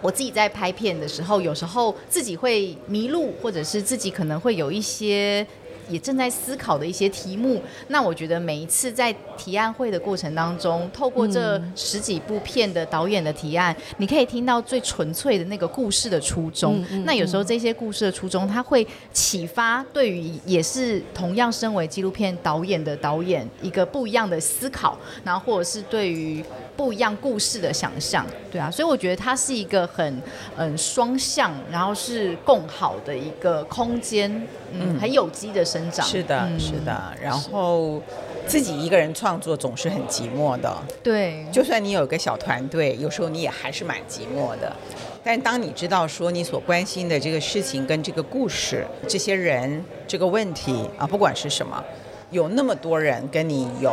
[0.00, 5.46] 我自己在拍片的时候，有时候自己会迷路，或者是自己可能会有一些。
[5.90, 16.82] 也正在思考的一些题目，那我觉得每一次在提案会的过程当中，透过这十几部片的导演的提案，你可以听到最纯粹的那个故事的初衷。
[17.04, 26.44] 那有时候这些故事的初衷，它会启发对于也是同样身为纪录片导演的导演一个不一样的思考，然后或者是对于。
[26.80, 30.22] 不一样故事的想象，对啊，所以我觉得它是一个很
[30.56, 36.06] 嗯双向，然后是共好的一个空间，嗯，很有机的生长。
[36.06, 36.98] 是的，是的。
[37.22, 38.00] 然后
[38.46, 41.44] 自己一个人创作总是很寂寞的，对。
[41.52, 44.74] 就算你有个小团队，有时候你也还是蛮寂寞的。
[45.22, 51.84] 但当你知道说你所关心的这个事情跟这个故事、这些人、这个问题啊，不管是什么，
[52.30, 53.92] 有那么多人跟你有。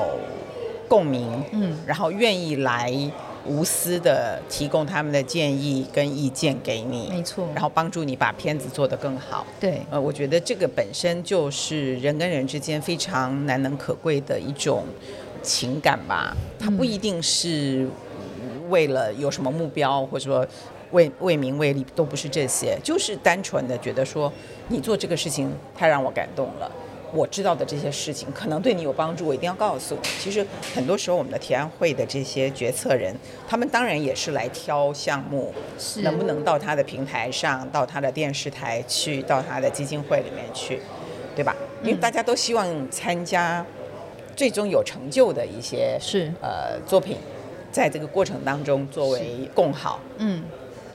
[0.88, 2.94] 共鸣，嗯，然后愿意来
[3.46, 9.46] 无私的提供他们的建议跟意见给你，没错，然后帮助你把片子做得更好。
[9.60, 14.84] 对，呃，我觉得这个本身就是人跟人之间非常难能可贵的一种
[15.42, 16.36] 情感吧。
[16.60, 17.88] 它不一定是
[18.70, 20.46] 为了有什么目标，或者说
[20.92, 24.32] 为为名为利，都不是这些，就是单纯的觉得说
[24.68, 26.70] 你做这个事情太让我感动了。
[27.14, 30.02] 我知道的这些事情可能对你有帮助，我一定要告诉你。
[30.20, 33.16] 其实很多时候我们的提案会的这些决策人，
[33.48, 40.82] 他们当然也是来挑项目，是能不能到他的平台上，到他的电视台去，到他的基金会里面去，
[41.36, 41.56] 对吧？
[41.84, 43.66] 因为大家都希望参加
[44.36, 47.18] 最终有成就的一些是呃作品，
[47.72, 50.00] 在这个过程当中作为共好。
[50.18, 50.44] 嗯，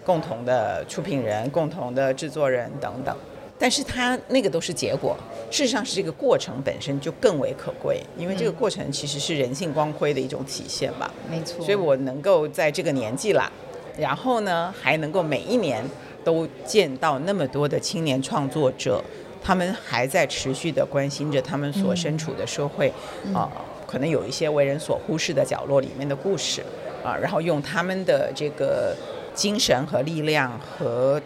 [0.04, 3.16] 共同的出品人、共同的制作人等等，
[3.62, 5.16] 但是它那个都是结果，
[5.48, 11.08] 事实上是这个过程本身就更为可贵，因为这个过程其实是人性光辉的一种体现吧。
[11.30, 11.64] 没错。
[11.64, 13.48] 所以我能够在这个年纪啦，
[13.96, 15.80] 然后呢还能够每一年
[16.24, 19.00] 都见到那么多的青年创作者，
[19.40, 22.92] 他们还在持续的关心着他们所身处的社会，
[23.32, 23.48] 啊、
[23.86, 26.64] 可能有一些为人所忽视的角落里面的故事，
[27.04, 28.92] 啊，然后用他们的这个
[29.32, 31.22] 精神和力量和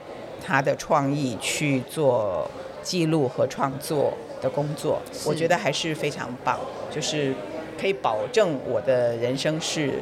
[0.46, 2.48] 他的创意去做
[2.80, 6.56] 记录和创作的工作，我觉得还是非常棒，
[6.88, 7.34] 就是
[7.80, 9.94] 可以保证我的人生是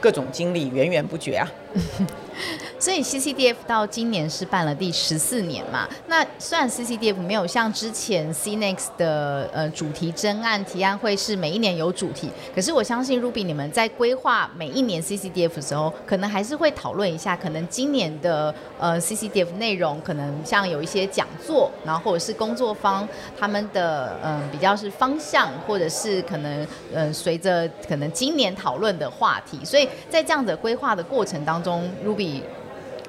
[0.00, 1.46] 各种经历源源不绝啊。
[2.82, 5.88] 所以 CCDF 到今年是办了第十四年嘛。
[6.08, 32.42] 那虽然 CCDF 没有像之前 CNEX 的呃主题真案提案会是每一年有主题，可是我相信 Ruby 你们在规划每一年 CCDF 的时候，可能还是会讨论一下，可能今年的呃 CCDF 内容可能像有一些讲座，然后或者是工作坊他们的嗯、比较是方向，或者是可能嗯、随着可能今年讨论的话题，所以在这样的规划的过程当中，Ruby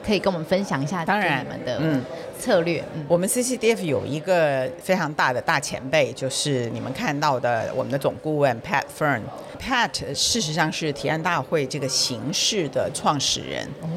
[0.06, 1.44] 可以跟我们分享一下当然。
[1.44, 2.04] 对你们的嗯。
[2.40, 3.06] 策略，嗯。
[3.08, 9.22] 我们 CCDF 有一个非常大的大前辈，就是你们看到的我们的总顾问 Pat Fern。
[9.58, 13.88] Pat 事实上是提案大会这个形式的创始人，哦。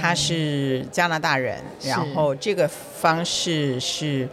[0.00, 4.28] 他是加拿大人，然后这个方式是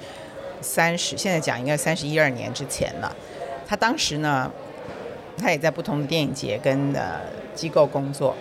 [0.61, 3.15] 三十，现在讲应该三十一二年之前了。
[3.67, 4.51] 他当时呢，
[5.37, 7.19] 他也在不同的电影节跟呃
[7.53, 8.35] 机构工作，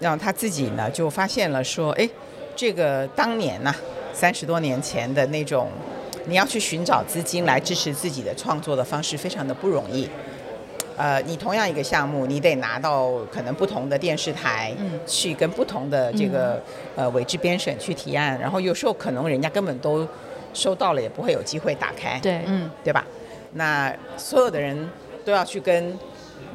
[0.00, 2.08] 然后他自己呢就发现了说，哎，
[2.56, 3.74] 这个当年呐、
[4.12, 5.68] 三十多年前的那种，
[6.26, 10.08] 你要去寻找资金来支持自己的创作的方式，非常的不容易。
[10.96, 16.62] 呃，你同样一个项目，你得拿到可能不同的电视台，嗯去跟不同的这个、
[16.94, 20.06] 呃委制编审去提案，然后有时候可能人家根本都
[20.52, 22.18] 收到了，也不会有机会打开。
[22.20, 23.06] 对，嗯对吧？
[23.54, 24.88] 那所有的人
[25.24, 25.98] 都要去跟，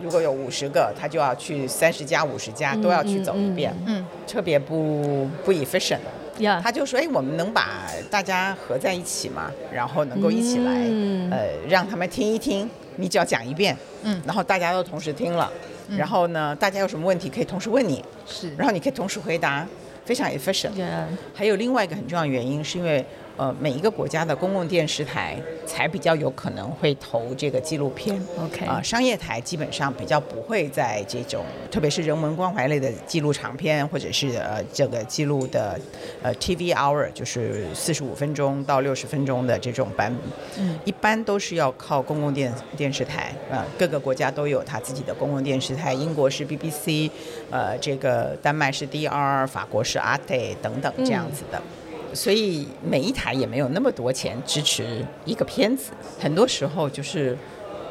[0.01, 5.99] 如果有五十个，他就要去三十家、五十家都要去走一遍，嗯特别不不 efficient。
[6.39, 9.49] 呀，他就说：“哎，我们能把大家合在一起吗？
[9.73, 11.31] 然后能够一起来，嗯。
[11.31, 14.21] 呃，让他们听一听，你只要讲一遍，嗯。
[14.25, 15.49] 然后大家都同时听了，
[15.97, 18.53] 然后呢，大家有什么问题可以同时问你，是。
[18.57, 19.65] 然后你可以同时回答，
[20.03, 20.73] 非常 efficient。
[20.75, 23.05] 呀，还有另外一个很重要的原因，是因为
[23.37, 28.21] 呃每一个国家的公共电视台才比较有可能会投这个纪录片。
[28.39, 35.79] OK 啊、商业台基本上比较不会在这种，特别是人文关怀类的记录长片，或者是呃这个记录的
[36.21, 47.09] 呃 TV hour，就是四十五分钟到六十分钟的这种版本，嗯一般都是要靠公共电电视台，呃，各个国家都有它自己的公共电视台，英国是 BBC，
[47.49, 51.61] 呃，这个丹麦是 DR，法国是 Arte 等等这样子的。
[52.15, 57.37] 所以每一台也没有那么多钱支持一个片子，很多时候就是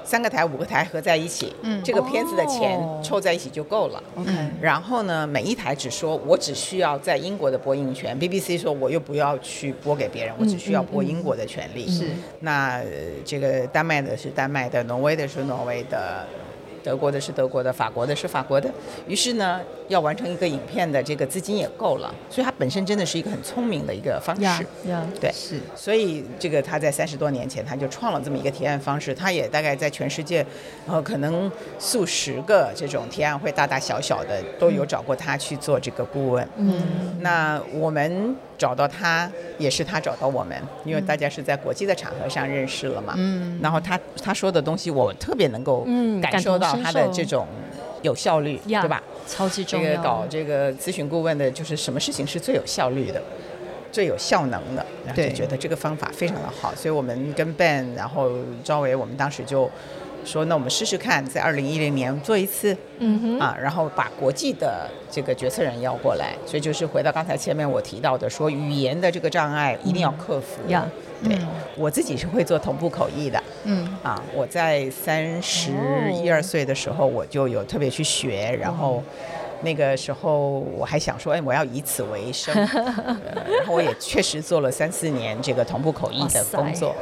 [0.03, 1.83] 三个台、五个台合在一起，嗯。
[1.83, 3.01] 这个片子的钱哦。
[3.03, 4.03] 凑在一起就够了。
[4.61, 11.89] 然后呢，每一台只说我只需要在英国的播映权，BBC 说我又不要去播给别人，我只需要播英国的权利。
[11.89, 12.09] 是。
[12.41, 12.85] 那、呃
[13.25, 16.27] 这个丹麦的是丹麦的，挪威的是挪威的，
[16.85, 18.71] 德国的是德国的，法国的是法国的。
[19.09, 24.91] 于是呢，要完成一个影片的这个资金也够了，所以它本身真的是一个很聪明的一个方呀式。
[24.91, 30.45] 呀，对，是所以这个他在三十多年前他就创了这么一个提案方式，他也大概在全世界，
[30.87, 36.47] 呃，可能数十个这种提案会大大小小的都有找过他去做这个顾问。
[36.57, 43.15] 嗯，那我们找到他，也是他找到我们，因为大家是在国际的场合上认识了嘛。
[43.17, 47.47] 嗯然后他他说的东西，我特别能够嗯感受到他的这种
[48.03, 49.03] 有效率，呀对吧？
[49.27, 49.97] 超级这重要。
[49.97, 53.23] 个搞这个咨询顾问的，就是什么事情是最有效率的，
[53.91, 58.31] 最有效能的，然后就觉得这个方法非常的好，所以我们跟 Ben，然后
[58.63, 59.71] 赵伟，我们当时就
[60.25, 70.61] 说，那我们试试看，在二零一零年做一次，嗯哼，啊，然后把国际的这个决策人要过来，所以就是回到刚才前面我提到的，说语言的这个障碍一定要克服。
[70.69, 70.87] 呀，
[71.23, 71.37] 对，
[71.77, 73.43] 我自己是会做同步口译的。
[73.65, 73.89] 嗯。
[74.03, 75.71] 啊，我在三十
[76.13, 79.03] 一二岁的时候，我就有特别去学，然后
[79.63, 83.19] 那个时候我还想说，哎，我要以此为生， 呃
[83.59, 86.95] 然后我也确实做了三四年这个同步口译的工作。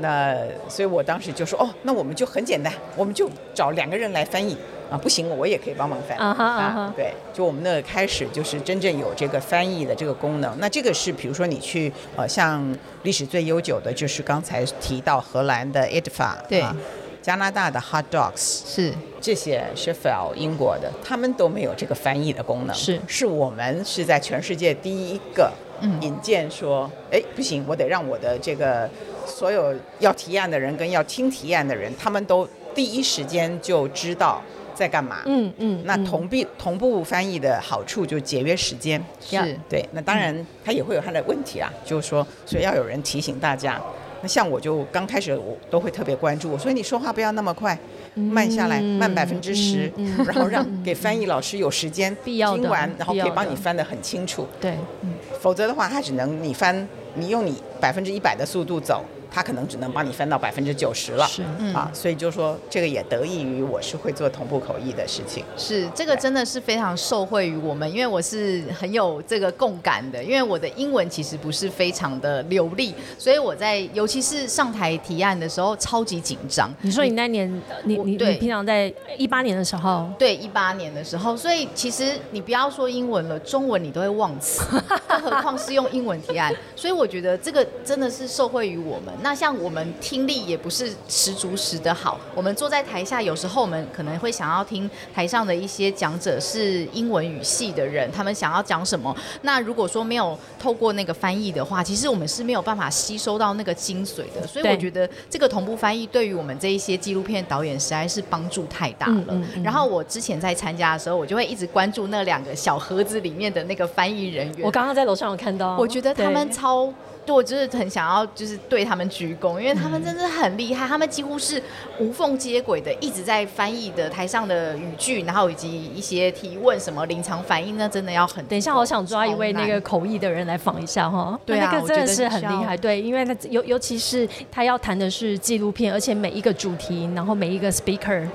[0.00, 0.36] 那
[0.68, 4.56] 所以我当时就说，哦，那我们就很简单，我们就找两个人来翻译。
[4.90, 6.92] 啊，不行，我也可以帮忙翻啊哈啊哈。
[6.96, 10.52] 对，就我们那个开始就是真正有这个翻译的这个功能。
[10.58, 16.60] 那这个是比如说你去呃，像历史最悠久的就是刚才提到荷兰的 ITFA，对。
[16.60, 16.76] 啊
[17.22, 18.94] 加拿大的 Hot Dogs，是。
[19.20, 22.74] 这些 Sheffield 英国的，他们都没有这个翻译的功能。
[22.74, 22.98] 是。
[23.06, 25.69] 是我们是在全世界第一个嗯
[26.00, 28.88] 引荐说，哎、不行，我得让我的这个
[29.26, 34.42] 所有要提案的人跟要听提案的人，他们都第一时间就知道
[34.74, 35.22] 在干嘛。
[35.26, 39.02] 嗯嗯，那嗯同步同步翻译的好处就节约时间。
[39.20, 39.36] 是
[39.68, 43.80] 对，那当然它也会有它的问题啊，就是说，所以要有人提醒大家。
[44.22, 47.78] 那像我就刚开始我都会特别关注，我说你说话不要那么快，
[48.14, 49.90] 慢下来，慢百分之十，
[50.26, 54.46] 然后让给翻译老师有时间听完，然后可以帮你翻得很清楚。
[54.60, 55.10] 对，嗯
[55.40, 61.26] 否则的话，他只能你翻，你用你百分之一百的速度走，他可能只能帮你分到百分之九十了。
[61.26, 65.44] 是嗯啊，所以就说这个也得益于我是会做同步口译的事情。
[65.56, 76.70] 是，这个真的是非常受惠于我们，因为我是很有这个共感的，因为我的英文其实不是非常的流利，所以我在尤其是上台提案的时候超级紧张。
[76.80, 84.64] 你说你那年，你你对你平常在一八年的时候，对，一八年的时候，所以其实你不要说英文了，中文你都会忘词，
[85.08, 86.52] 更何况是用英文提案。
[86.74, 89.12] 所以我觉得这个真的是受惠于我们。
[89.22, 99.14] 那像我们听力也不是十足十的好，我们坐在台下，有时候我们可能会想要听台上的一些讲者是英文语系的人，他们想要讲什么。
[99.42, 104.46] 那如果说没有透过那个翻译的话，其实我们是没有办法吸收到那个精髓的。
[104.46, 109.14] 所以我觉得这个同步翻译对于我们这一些纪录片导演实在是帮助太大了。
[109.28, 114.66] 嗯嗯嗯然后我之前在参加的时候，我就会一直关注那两个小盒子里面的那个翻译人员。
[114.66, 116.92] 我刚刚在楼上有看到，我觉得他们超。
[117.26, 121.62] 对我就是很想要，就是对他们鞠躬，因为他们真的很厉害，他们几乎是
[121.98, 128.44] 无缝接轨的，一直在翻译的台上的语句，然后以及一些提问什么临场反应，那真的要很。
[128.46, 131.38] 等一下，我想抓一位那个口译的人来访一下哈。
[131.44, 138.26] 对啊那个真的我觉是很厉害，对，因为那尤尤其是他要谈的是纪录片，而且每一个主题，然后每一个 speaker，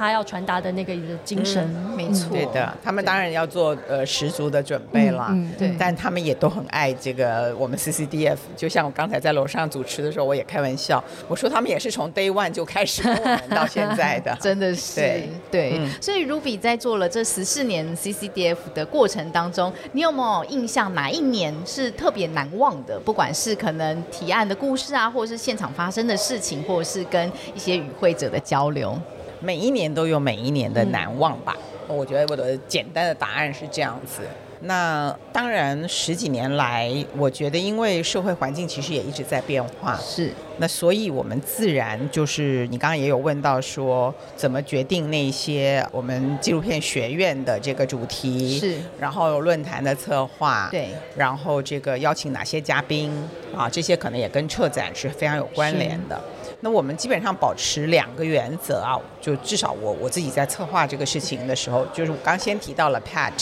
[0.00, 5.26] 他要传达的那个精神，没错，对的，他们当然要做呃十足的准备了。
[5.28, 8.38] 嗯嗯对但他们也都很爱这个我们 CCDF。
[8.56, 14.34] 就像我刚才在楼上主持的时候，我也开玩笑，我说他们也是从 Day One 就开始跟我们到现在的。
[14.40, 22.98] 真的是对对，嗯所以 Ruby 在做了这十四年 CCDF 的过程当中，你有没有印象哪一年是特别难忘的？
[23.00, 28.98] 不管是可能提案的故事啊，或者是现场发生的事情，或者是跟一些与会者的交流。
[29.40, 31.56] 每一年都有每一年的难忘吧。
[31.88, 34.22] 我觉得我的简单的答案是这样子。
[34.62, 53.10] 那当然，十几年来，我觉得因为社会环境其实也一直在变化，是那所以我们自然就是你刚刚也有问到说，怎么决定那些我们纪录片学院的这个主题，是，然后论坛的策划，对，然后这个邀请哪些嘉宾
[53.56, 56.20] 啊，这些可能也跟策展是非常有关联的。
[56.62, 63.32] 那我们基本上保持两个原则啊，就至少我我自己在策划这个事情的时候，就是我刚先提到了 Pat，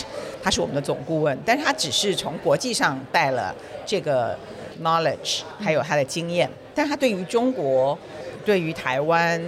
[0.42, 3.54] 他是我们的总顾问，但是他只是从国际上带了
[3.84, 4.38] 这个
[4.82, 7.98] knowledge，还有他的经验，但他对于中国、
[8.44, 9.42] 对于台湾、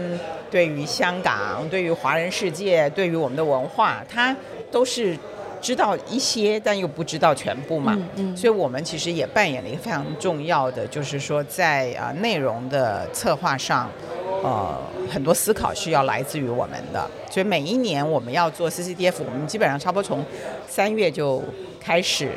[0.51, 4.37] 对于香港、对于华人世界、对于我们的文化，他
[4.73, 5.17] 都是
[5.61, 7.95] 知道一些，但又不知道全部嘛。
[7.97, 13.89] 嗯嗯所以我们其实也扮演了一个非常重要的，就是说在啊、内容的策划上。
[14.43, 14.75] 呃，
[15.13, 20.25] 很多思考是要来自于我们的，所以每一年我们要做 CCDF，我们基本上差不多从
[20.67, 21.43] 三月就
[21.79, 22.31] 开始，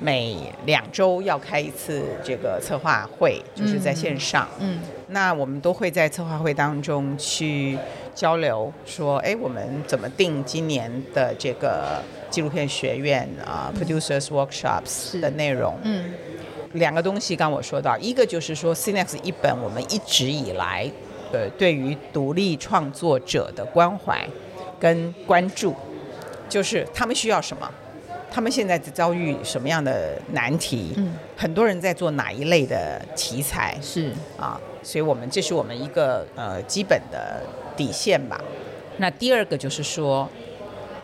[0.00, 4.46] 每两周要开一次这个策划会，就是在线上。
[4.60, 7.76] 嗯，那我们都会在策划会当中去
[8.18, 15.78] 交流，说，哎，我们怎么定今年的这个纪录片学院啊、Producers Workshops 的内容？
[15.84, 16.12] 嗯，
[16.72, 20.90] 两个东西，刚我说到，一个就是说 Cinex 一本我们一直以来，
[21.32, 24.28] 呃，对于独立创作者的关怀
[24.80, 25.72] 跟关注，
[26.48, 27.70] 就是他们需要什么，
[28.32, 34.10] 他们现在遭遇什么样的难题，嗯，很多人在做哪一类的题材，是。
[34.36, 37.40] 啊，所以我们这是我们一个呃基本的
[37.78, 38.38] 底线吧。
[38.98, 40.28] 那第二个就是说，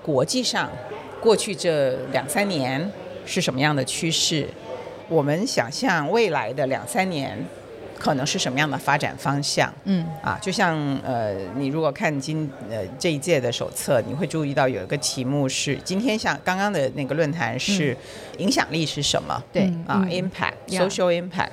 [0.03, 0.71] 国际上
[1.21, 2.91] 过去这两三年
[3.25, 4.47] 是什么样的趋势？
[5.09, 7.39] 我们想象未来的两三年
[7.99, 9.73] 可能是什么样的发展方向？
[9.85, 17.97] 嗯，啊，就像呃，你如果看今呃这一届的手册，你会注意到有一个题目是今天像刚刚的那个论坛是
[18.39, 19.41] 影响力是什么？
[19.53, 21.51] 对嗯啊嗯，impact，social impact。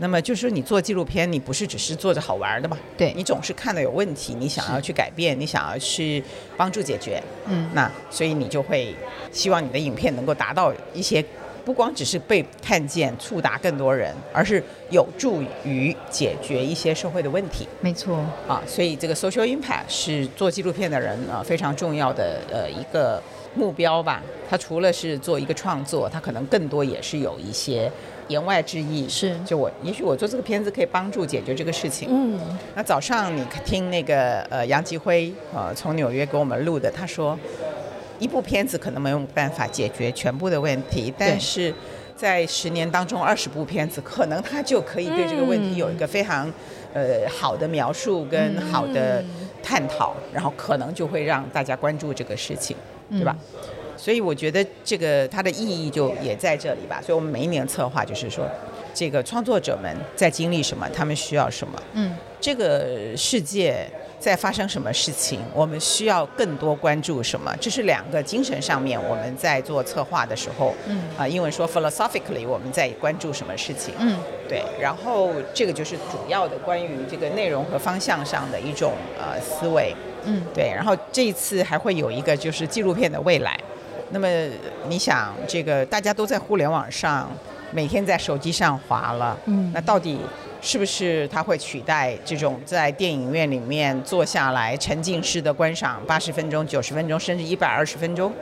[0.00, 2.78] 那么就是说，你做纪录片，你不是只是做着好玩的嘛？
[2.96, 6.24] 对你总是看到有问题，你想要去改变，你想要去
[6.56, 7.22] 帮助解决。
[7.46, 8.94] 嗯那所以你就会
[9.30, 11.22] 希望你的影片能够达到一些，
[11.66, 18.16] 不光只是被看见、触达更多人，而是有助于解决一些社会的问题没错，
[18.48, 18.62] 啊。
[18.66, 23.22] 所以这个 social impact 是做纪录片的人啊非常重要的呃一个
[23.54, 24.22] 目标吧。
[24.48, 27.90] 他除了是做一个创作，他可能更多也是有一些
[28.30, 29.06] 言外之意。
[29.08, 32.08] 是就我也许我做这个片子可以帮助解决这个事情。
[32.10, 32.40] 嗯，
[32.74, 37.38] 那早上你听那个呃杨吉辉呃从纽约给我们录的，他说
[38.18, 41.74] 一部片子可能没有办法解决全部的问题，但是
[42.16, 46.50] 在十年当中二十部片子，可能他就可以对这个问题有一个非常
[46.92, 49.24] 呃好的描述跟好的
[49.62, 52.76] 探讨，然后可能就会让大家关注这个事情，
[53.10, 53.34] 对吧？
[54.00, 57.02] 所以我觉得这个它的意义就也在这里吧。
[57.04, 58.48] 所以我们每一年策划就是说，
[58.94, 61.82] 这个创作者们在经历什么，他们需要什么。
[61.92, 63.86] 嗯，这个世界
[64.18, 67.54] 在发生什么事情，我们需要更多关注什么？
[67.60, 74.16] 这是两个精神上面我们在做策划的时候，嗯啊、英文说 philosophically 我们在关注什么事情，嗯，
[74.48, 79.94] 对，然后这个就是主要的关于这个内容和方向上的一种呃思维，
[80.24, 83.58] 嗯，对，然后这一次还会有一个就是纪录片的未来。
[84.10, 84.28] 那么
[84.88, 87.30] 你想，这个大家都在互联网上，
[87.72, 90.18] 每天在手机上滑了，嗯那到底
[90.60, 98.32] 是不是它会取代这种在电影院里面坐下来沉浸式的观赏八十分钟、九十分钟，甚至一百二十分钟？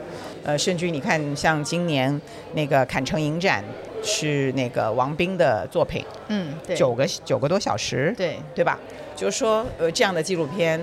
[0.43, 2.19] 呃，甚至于你看，像今年
[2.53, 3.63] 那个坎城影展
[4.01, 8.79] 是那个王冰的作品，嗯，对，九个九个多小时，对，对吧？
[9.15, 10.79] 就是说，呃，这样的纪录片，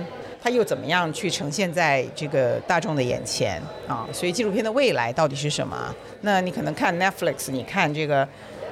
[0.47, 4.07] 它又怎么样去呈现在这个大众的眼前啊？
[4.13, 5.93] 所以纪录片的未来到底是什么？
[6.21, 8.25] 那你可能看 Netflix，你看这个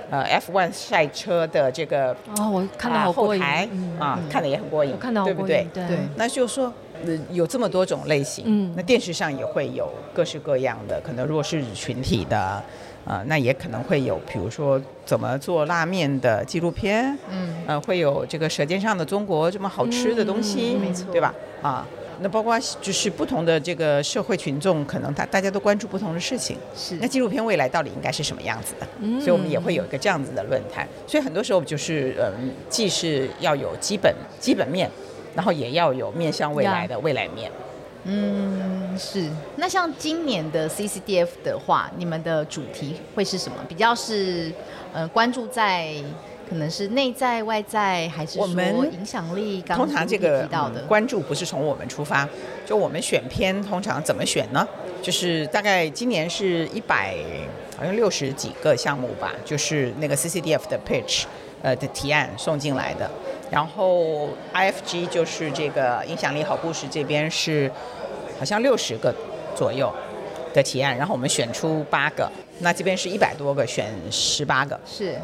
[0.10, 5.68] 呃 F1 赛车的这个哦，我看到啊好过瘾后台嗯啊，看的也很过瘾，我看到好对不对？
[5.74, 6.72] 对对那就是说，
[7.06, 12.64] 呃，有这么多种类型，嗯那电视上也会有各式各样的，可能弱势群体的，
[13.06, 21.34] 呃，那也可能会有，比如说怎么做拉面的纪录片，嗯，呃，会有这个《舌尖上的中国》这么好吃的东西，嗯没错对吧？
[21.62, 21.86] 啊，
[22.22, 26.58] 那包括就是不同的这个社会群众，可能大大家都关注不同的事情。
[26.76, 28.88] 是那纪录片未来到底应该是什么样子的？
[29.02, 30.88] 嗯所以我们也会有一个这样子的论坛。
[31.06, 34.90] 所以很多时候就是，嗯，既是要有基本基本面，
[35.36, 37.52] 然后也要有面向未来的未来面。
[38.08, 39.30] 嗯，是。
[39.58, 43.58] 那像今年的 CCDF 的话，你们的主题会是什么？
[43.68, 44.52] 比较是
[44.94, 45.94] 呃关注在
[46.50, 49.62] 可能是内在、外在，还是说我们影响力？
[49.62, 52.28] 刚通常这个提到的嗯，关注不是从我们出发，
[52.66, 54.68] 就我们选片通常怎么选呢？
[55.02, 57.16] 就是大概今年是一百
[57.78, 61.26] 好像六十几个项目吧，就是那个 CCDF 的 pitch
[61.62, 63.10] 呃的提案送进来的，
[63.52, 67.72] 然后 IFG 就是这个影响力好故事这边是
[68.38, 69.14] 好像六十个
[69.56, 69.92] 左右
[70.54, 72.30] 的提案，然后我们选出八个，
[72.60, 75.16] 那这边是一百多个选十八个，是。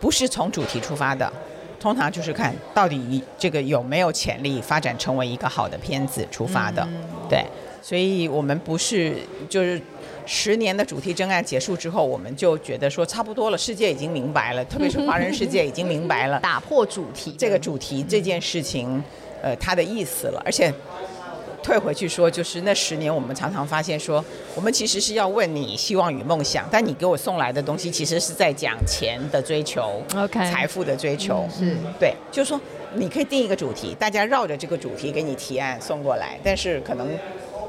[0.00, 1.28] 不是从主题出发的，
[1.80, 6.86] 通常就是看到底这个有没有潜力发展成为一个好的片子出发的，
[7.28, 7.44] 对，
[7.82, 9.16] 所以我们不是
[9.48, 9.80] 就是
[10.24, 17.34] 十年的主题征案结束之后，我们就觉得说差不多了，世界已经明白了， 特别是华人世界已经明白了打破主题。
[17.36, 19.02] 这个主题这件事情，
[19.42, 20.72] 呃，它的意思了，而且。
[21.62, 31.76] 退回去说，就是那十年，我们常常发现说，我们其实是要问你希望与梦想，但你给我送来的东西，其实是在讲钱的追求 OK 财富的追求，是。
[31.98, 32.60] 对，就是说
[32.94, 37.08] 你可以定一个主题，大家绕着这个主题给你提案送过来，但是可能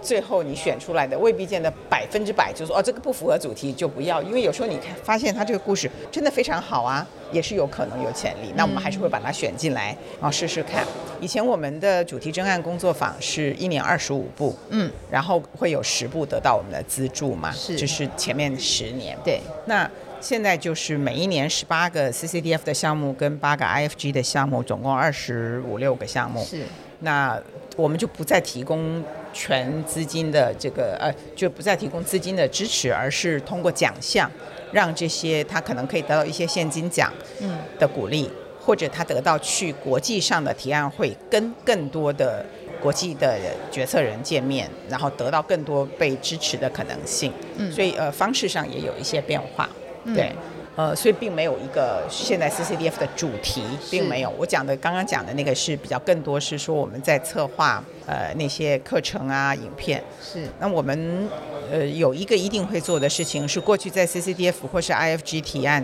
[0.01, 10.85] 最后你选出来的未必见得百分之百，就是说哦这个不符合主题就不要，因为有时候你看发现它这个故事真的非常好啊，也是有可能有潜力，那我们还是会把它选进来，然后试试看。
[11.19, 17.75] 以前我们的主题征案工作坊是一年二十五部，嗯，然后会有十部得到我们的资助嘛，是。
[17.75, 19.89] 就是前面十年，对，那
[20.21, 26.43] 现在就是每一年十八个 CCDF 的项目跟八个 IFG 的项目，总共二十五六个项目。
[26.43, 26.63] 是。
[27.01, 27.41] 那
[27.77, 29.01] 我们就不再提供
[29.33, 34.29] 全资金的这个呃，就不再提供资金的支持，而是通过奖项，
[34.71, 37.11] 让这些他可能可以得到一些现金奖
[37.41, 42.45] 嗯的鼓励，或者他得到去国际上的提案会跟更多的
[42.81, 43.37] 国际的
[43.71, 47.31] 决策人见面，然后得到更多被支持的可能性。
[47.57, 49.69] 嗯所以呃方式上也有一些变化，
[50.05, 50.31] 嗯对。
[50.79, 53.61] 呃，所以并没有一个现在 CCDF 的主题，
[53.91, 54.29] 并没有。
[54.37, 60.01] 我讲的刚刚讲的那个是比较更多是说我们在策划呃那些课程啊、影片。
[60.23, 61.27] 是那我们
[61.69, 65.83] 呃有一个一定会做的事情是过去在 CCDF 或是 IFG 提案，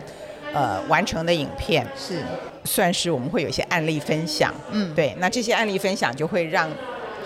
[0.54, 2.24] 呃完成的影片，是
[2.64, 4.54] 算是我们会有一些案例分享。
[4.72, 6.72] 嗯对，那这些案例分享就会让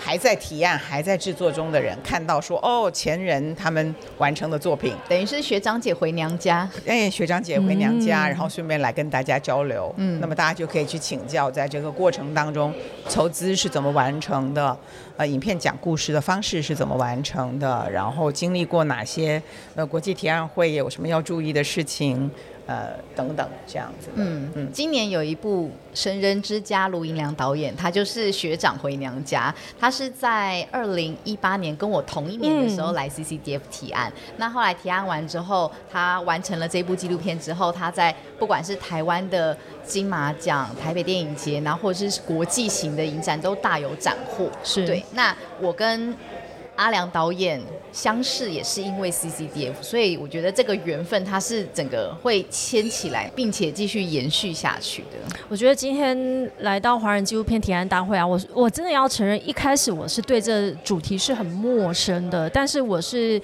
[0.02, 6.68] 还在提案、还在制作中的人看到说，哦，前人他们完成的作品，等于是学长姐回娘家。
[6.86, 9.94] 哎，学长姐回娘家，嗯然后顺便来跟大家交流。
[9.98, 12.72] 嗯那么大家就可以去请教，在这个过程当中，
[13.08, 14.76] 筹资是怎么完成的，
[15.18, 19.40] 呃，影片讲故事的方式是怎么完成的，然后经历过哪些
[19.74, 22.30] 呃国际提案会有什么要注意的事情，
[22.70, 24.10] 呃，等等这样子。
[24.14, 29.52] 嗯嗯，今年有一部《神人之家》，卢银良导演，他就是学长回娘家。
[29.76, 34.12] 他是在二零一八年跟我同一年的时候来 CCDF 提案。
[34.36, 44.48] 那后来提案完之后，他完成了这部纪录片之后，他在不管是台湾的金马奖、台北电影节，然后或者是国际型的影展，都大有斩获。
[44.62, 46.14] 是对，那我跟
[46.80, 47.60] 阿良导演
[47.92, 55.36] 相识也是因为 CCDF，所以我觉得这个缘分它是整个会牵起来，并且继续延续下去的。
[55.50, 63.38] 我觉得今天来到华人纪录片提案大会啊，我我真的要承认，一开始我是对这主题是很陌生的，但是我是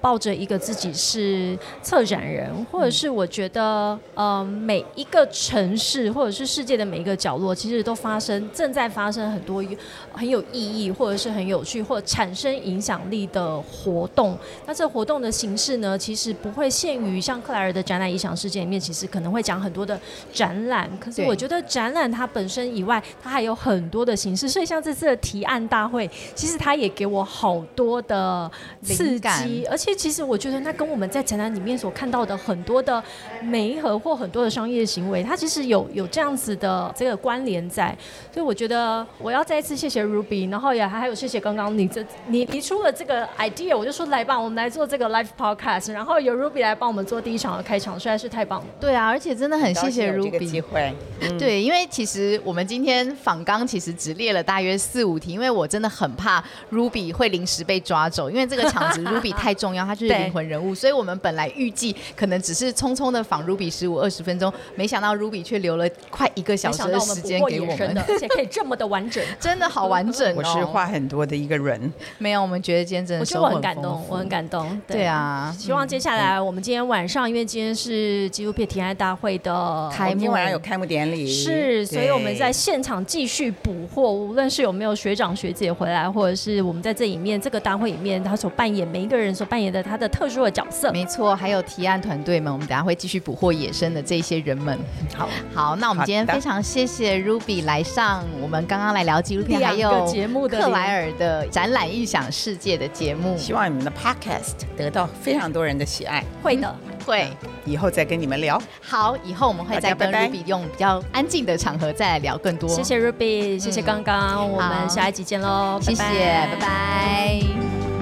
[0.00, 9.64] 抱着一个自己是策展人，或者是我觉得，呃，每一个城市或者是世界的每一个角落，其实都发生正在发生很多
[10.12, 14.38] 很有意义，或者是很有趣，或者产生影响力的活动。
[14.66, 19.98] 那这活动的形式呢，其实不会限于像克莱尔的展览影响世界里面，其实可能会讲很多的
[20.32, 20.88] 展览。
[20.98, 24.48] 可是我觉得展览它本身以外，它还有很多的形式。
[24.48, 28.50] 所以像这次的提案大会，其实它也给我好多的
[28.82, 33.02] 刺激，而且其实我觉得那跟我们在展览里面所看到的很多的
[33.42, 37.96] 媒合或很多的商业行为，它其实有有这样子的这个关联在。
[38.32, 48.66] 所以我觉得我要再一次谢谢 Ruby，然后也还有谢谢刚刚你这你提出了这个 idea，我就说来吧，我们来做这个 live podcast，然后由 Ruby 来帮我们做第一场的开场，实在是太棒了。
[48.80, 50.64] 对啊，而且真的很谢谢高兴有这个机 Ruby。
[50.64, 50.94] 会。
[51.20, 67.94] 嗯对，因为其实我们今天访纲其实只列了大约四五题，因为我真的很怕 Ruby 会临时被抓走，因为这个场子 Ruby 太重要，他就是灵魂人物，所以我们本来预计可能只是匆匆的访 Ruby 十五二十分钟，没想到 Ruby 却留了快一个小时没想到我们的时间给我们。
[67.94, 69.24] 的，，而且可以这么的完整。
[69.40, 70.34] 真的好完整哦。
[70.36, 74.80] 我是话很多的一个人，没有，我们觉得今天真的我觉得我收获很感动，我很感动。
[74.86, 75.06] 对。
[75.06, 90.90] 啊，希望接下来我们今天晚上，因为今天是纪录片提案大会的开幕今天晚上有开幕典礼，是，所以我们在现场继续补货，无论是有没有学长学姐回来，或者是我们在这里面这个大会里面，他所扮演每一个人所扮演的他的特殊的角色。
[90.92, 94.78] 没错，还有提案团队们，我们等下会继续捕获野生的这些人们。
[95.14, 107.28] 好，好，那我们今天非常谢谢 Ruby 来上我们刚刚来聊纪录片，还有节目的克莱尔的展览异想世界的节目，希望你们的 podcast 得到非常多人的喜爱，会的，会。
[107.64, 108.60] 以后再跟你们聊。
[108.80, 112.68] 好，以后我们会再跟 Ruby 用比较安静的场合再来聊更多。
[112.68, 117.95] 谢谢 Ruby，谢谢刚刚，我们下一集见喽，谢谢，拜拜拜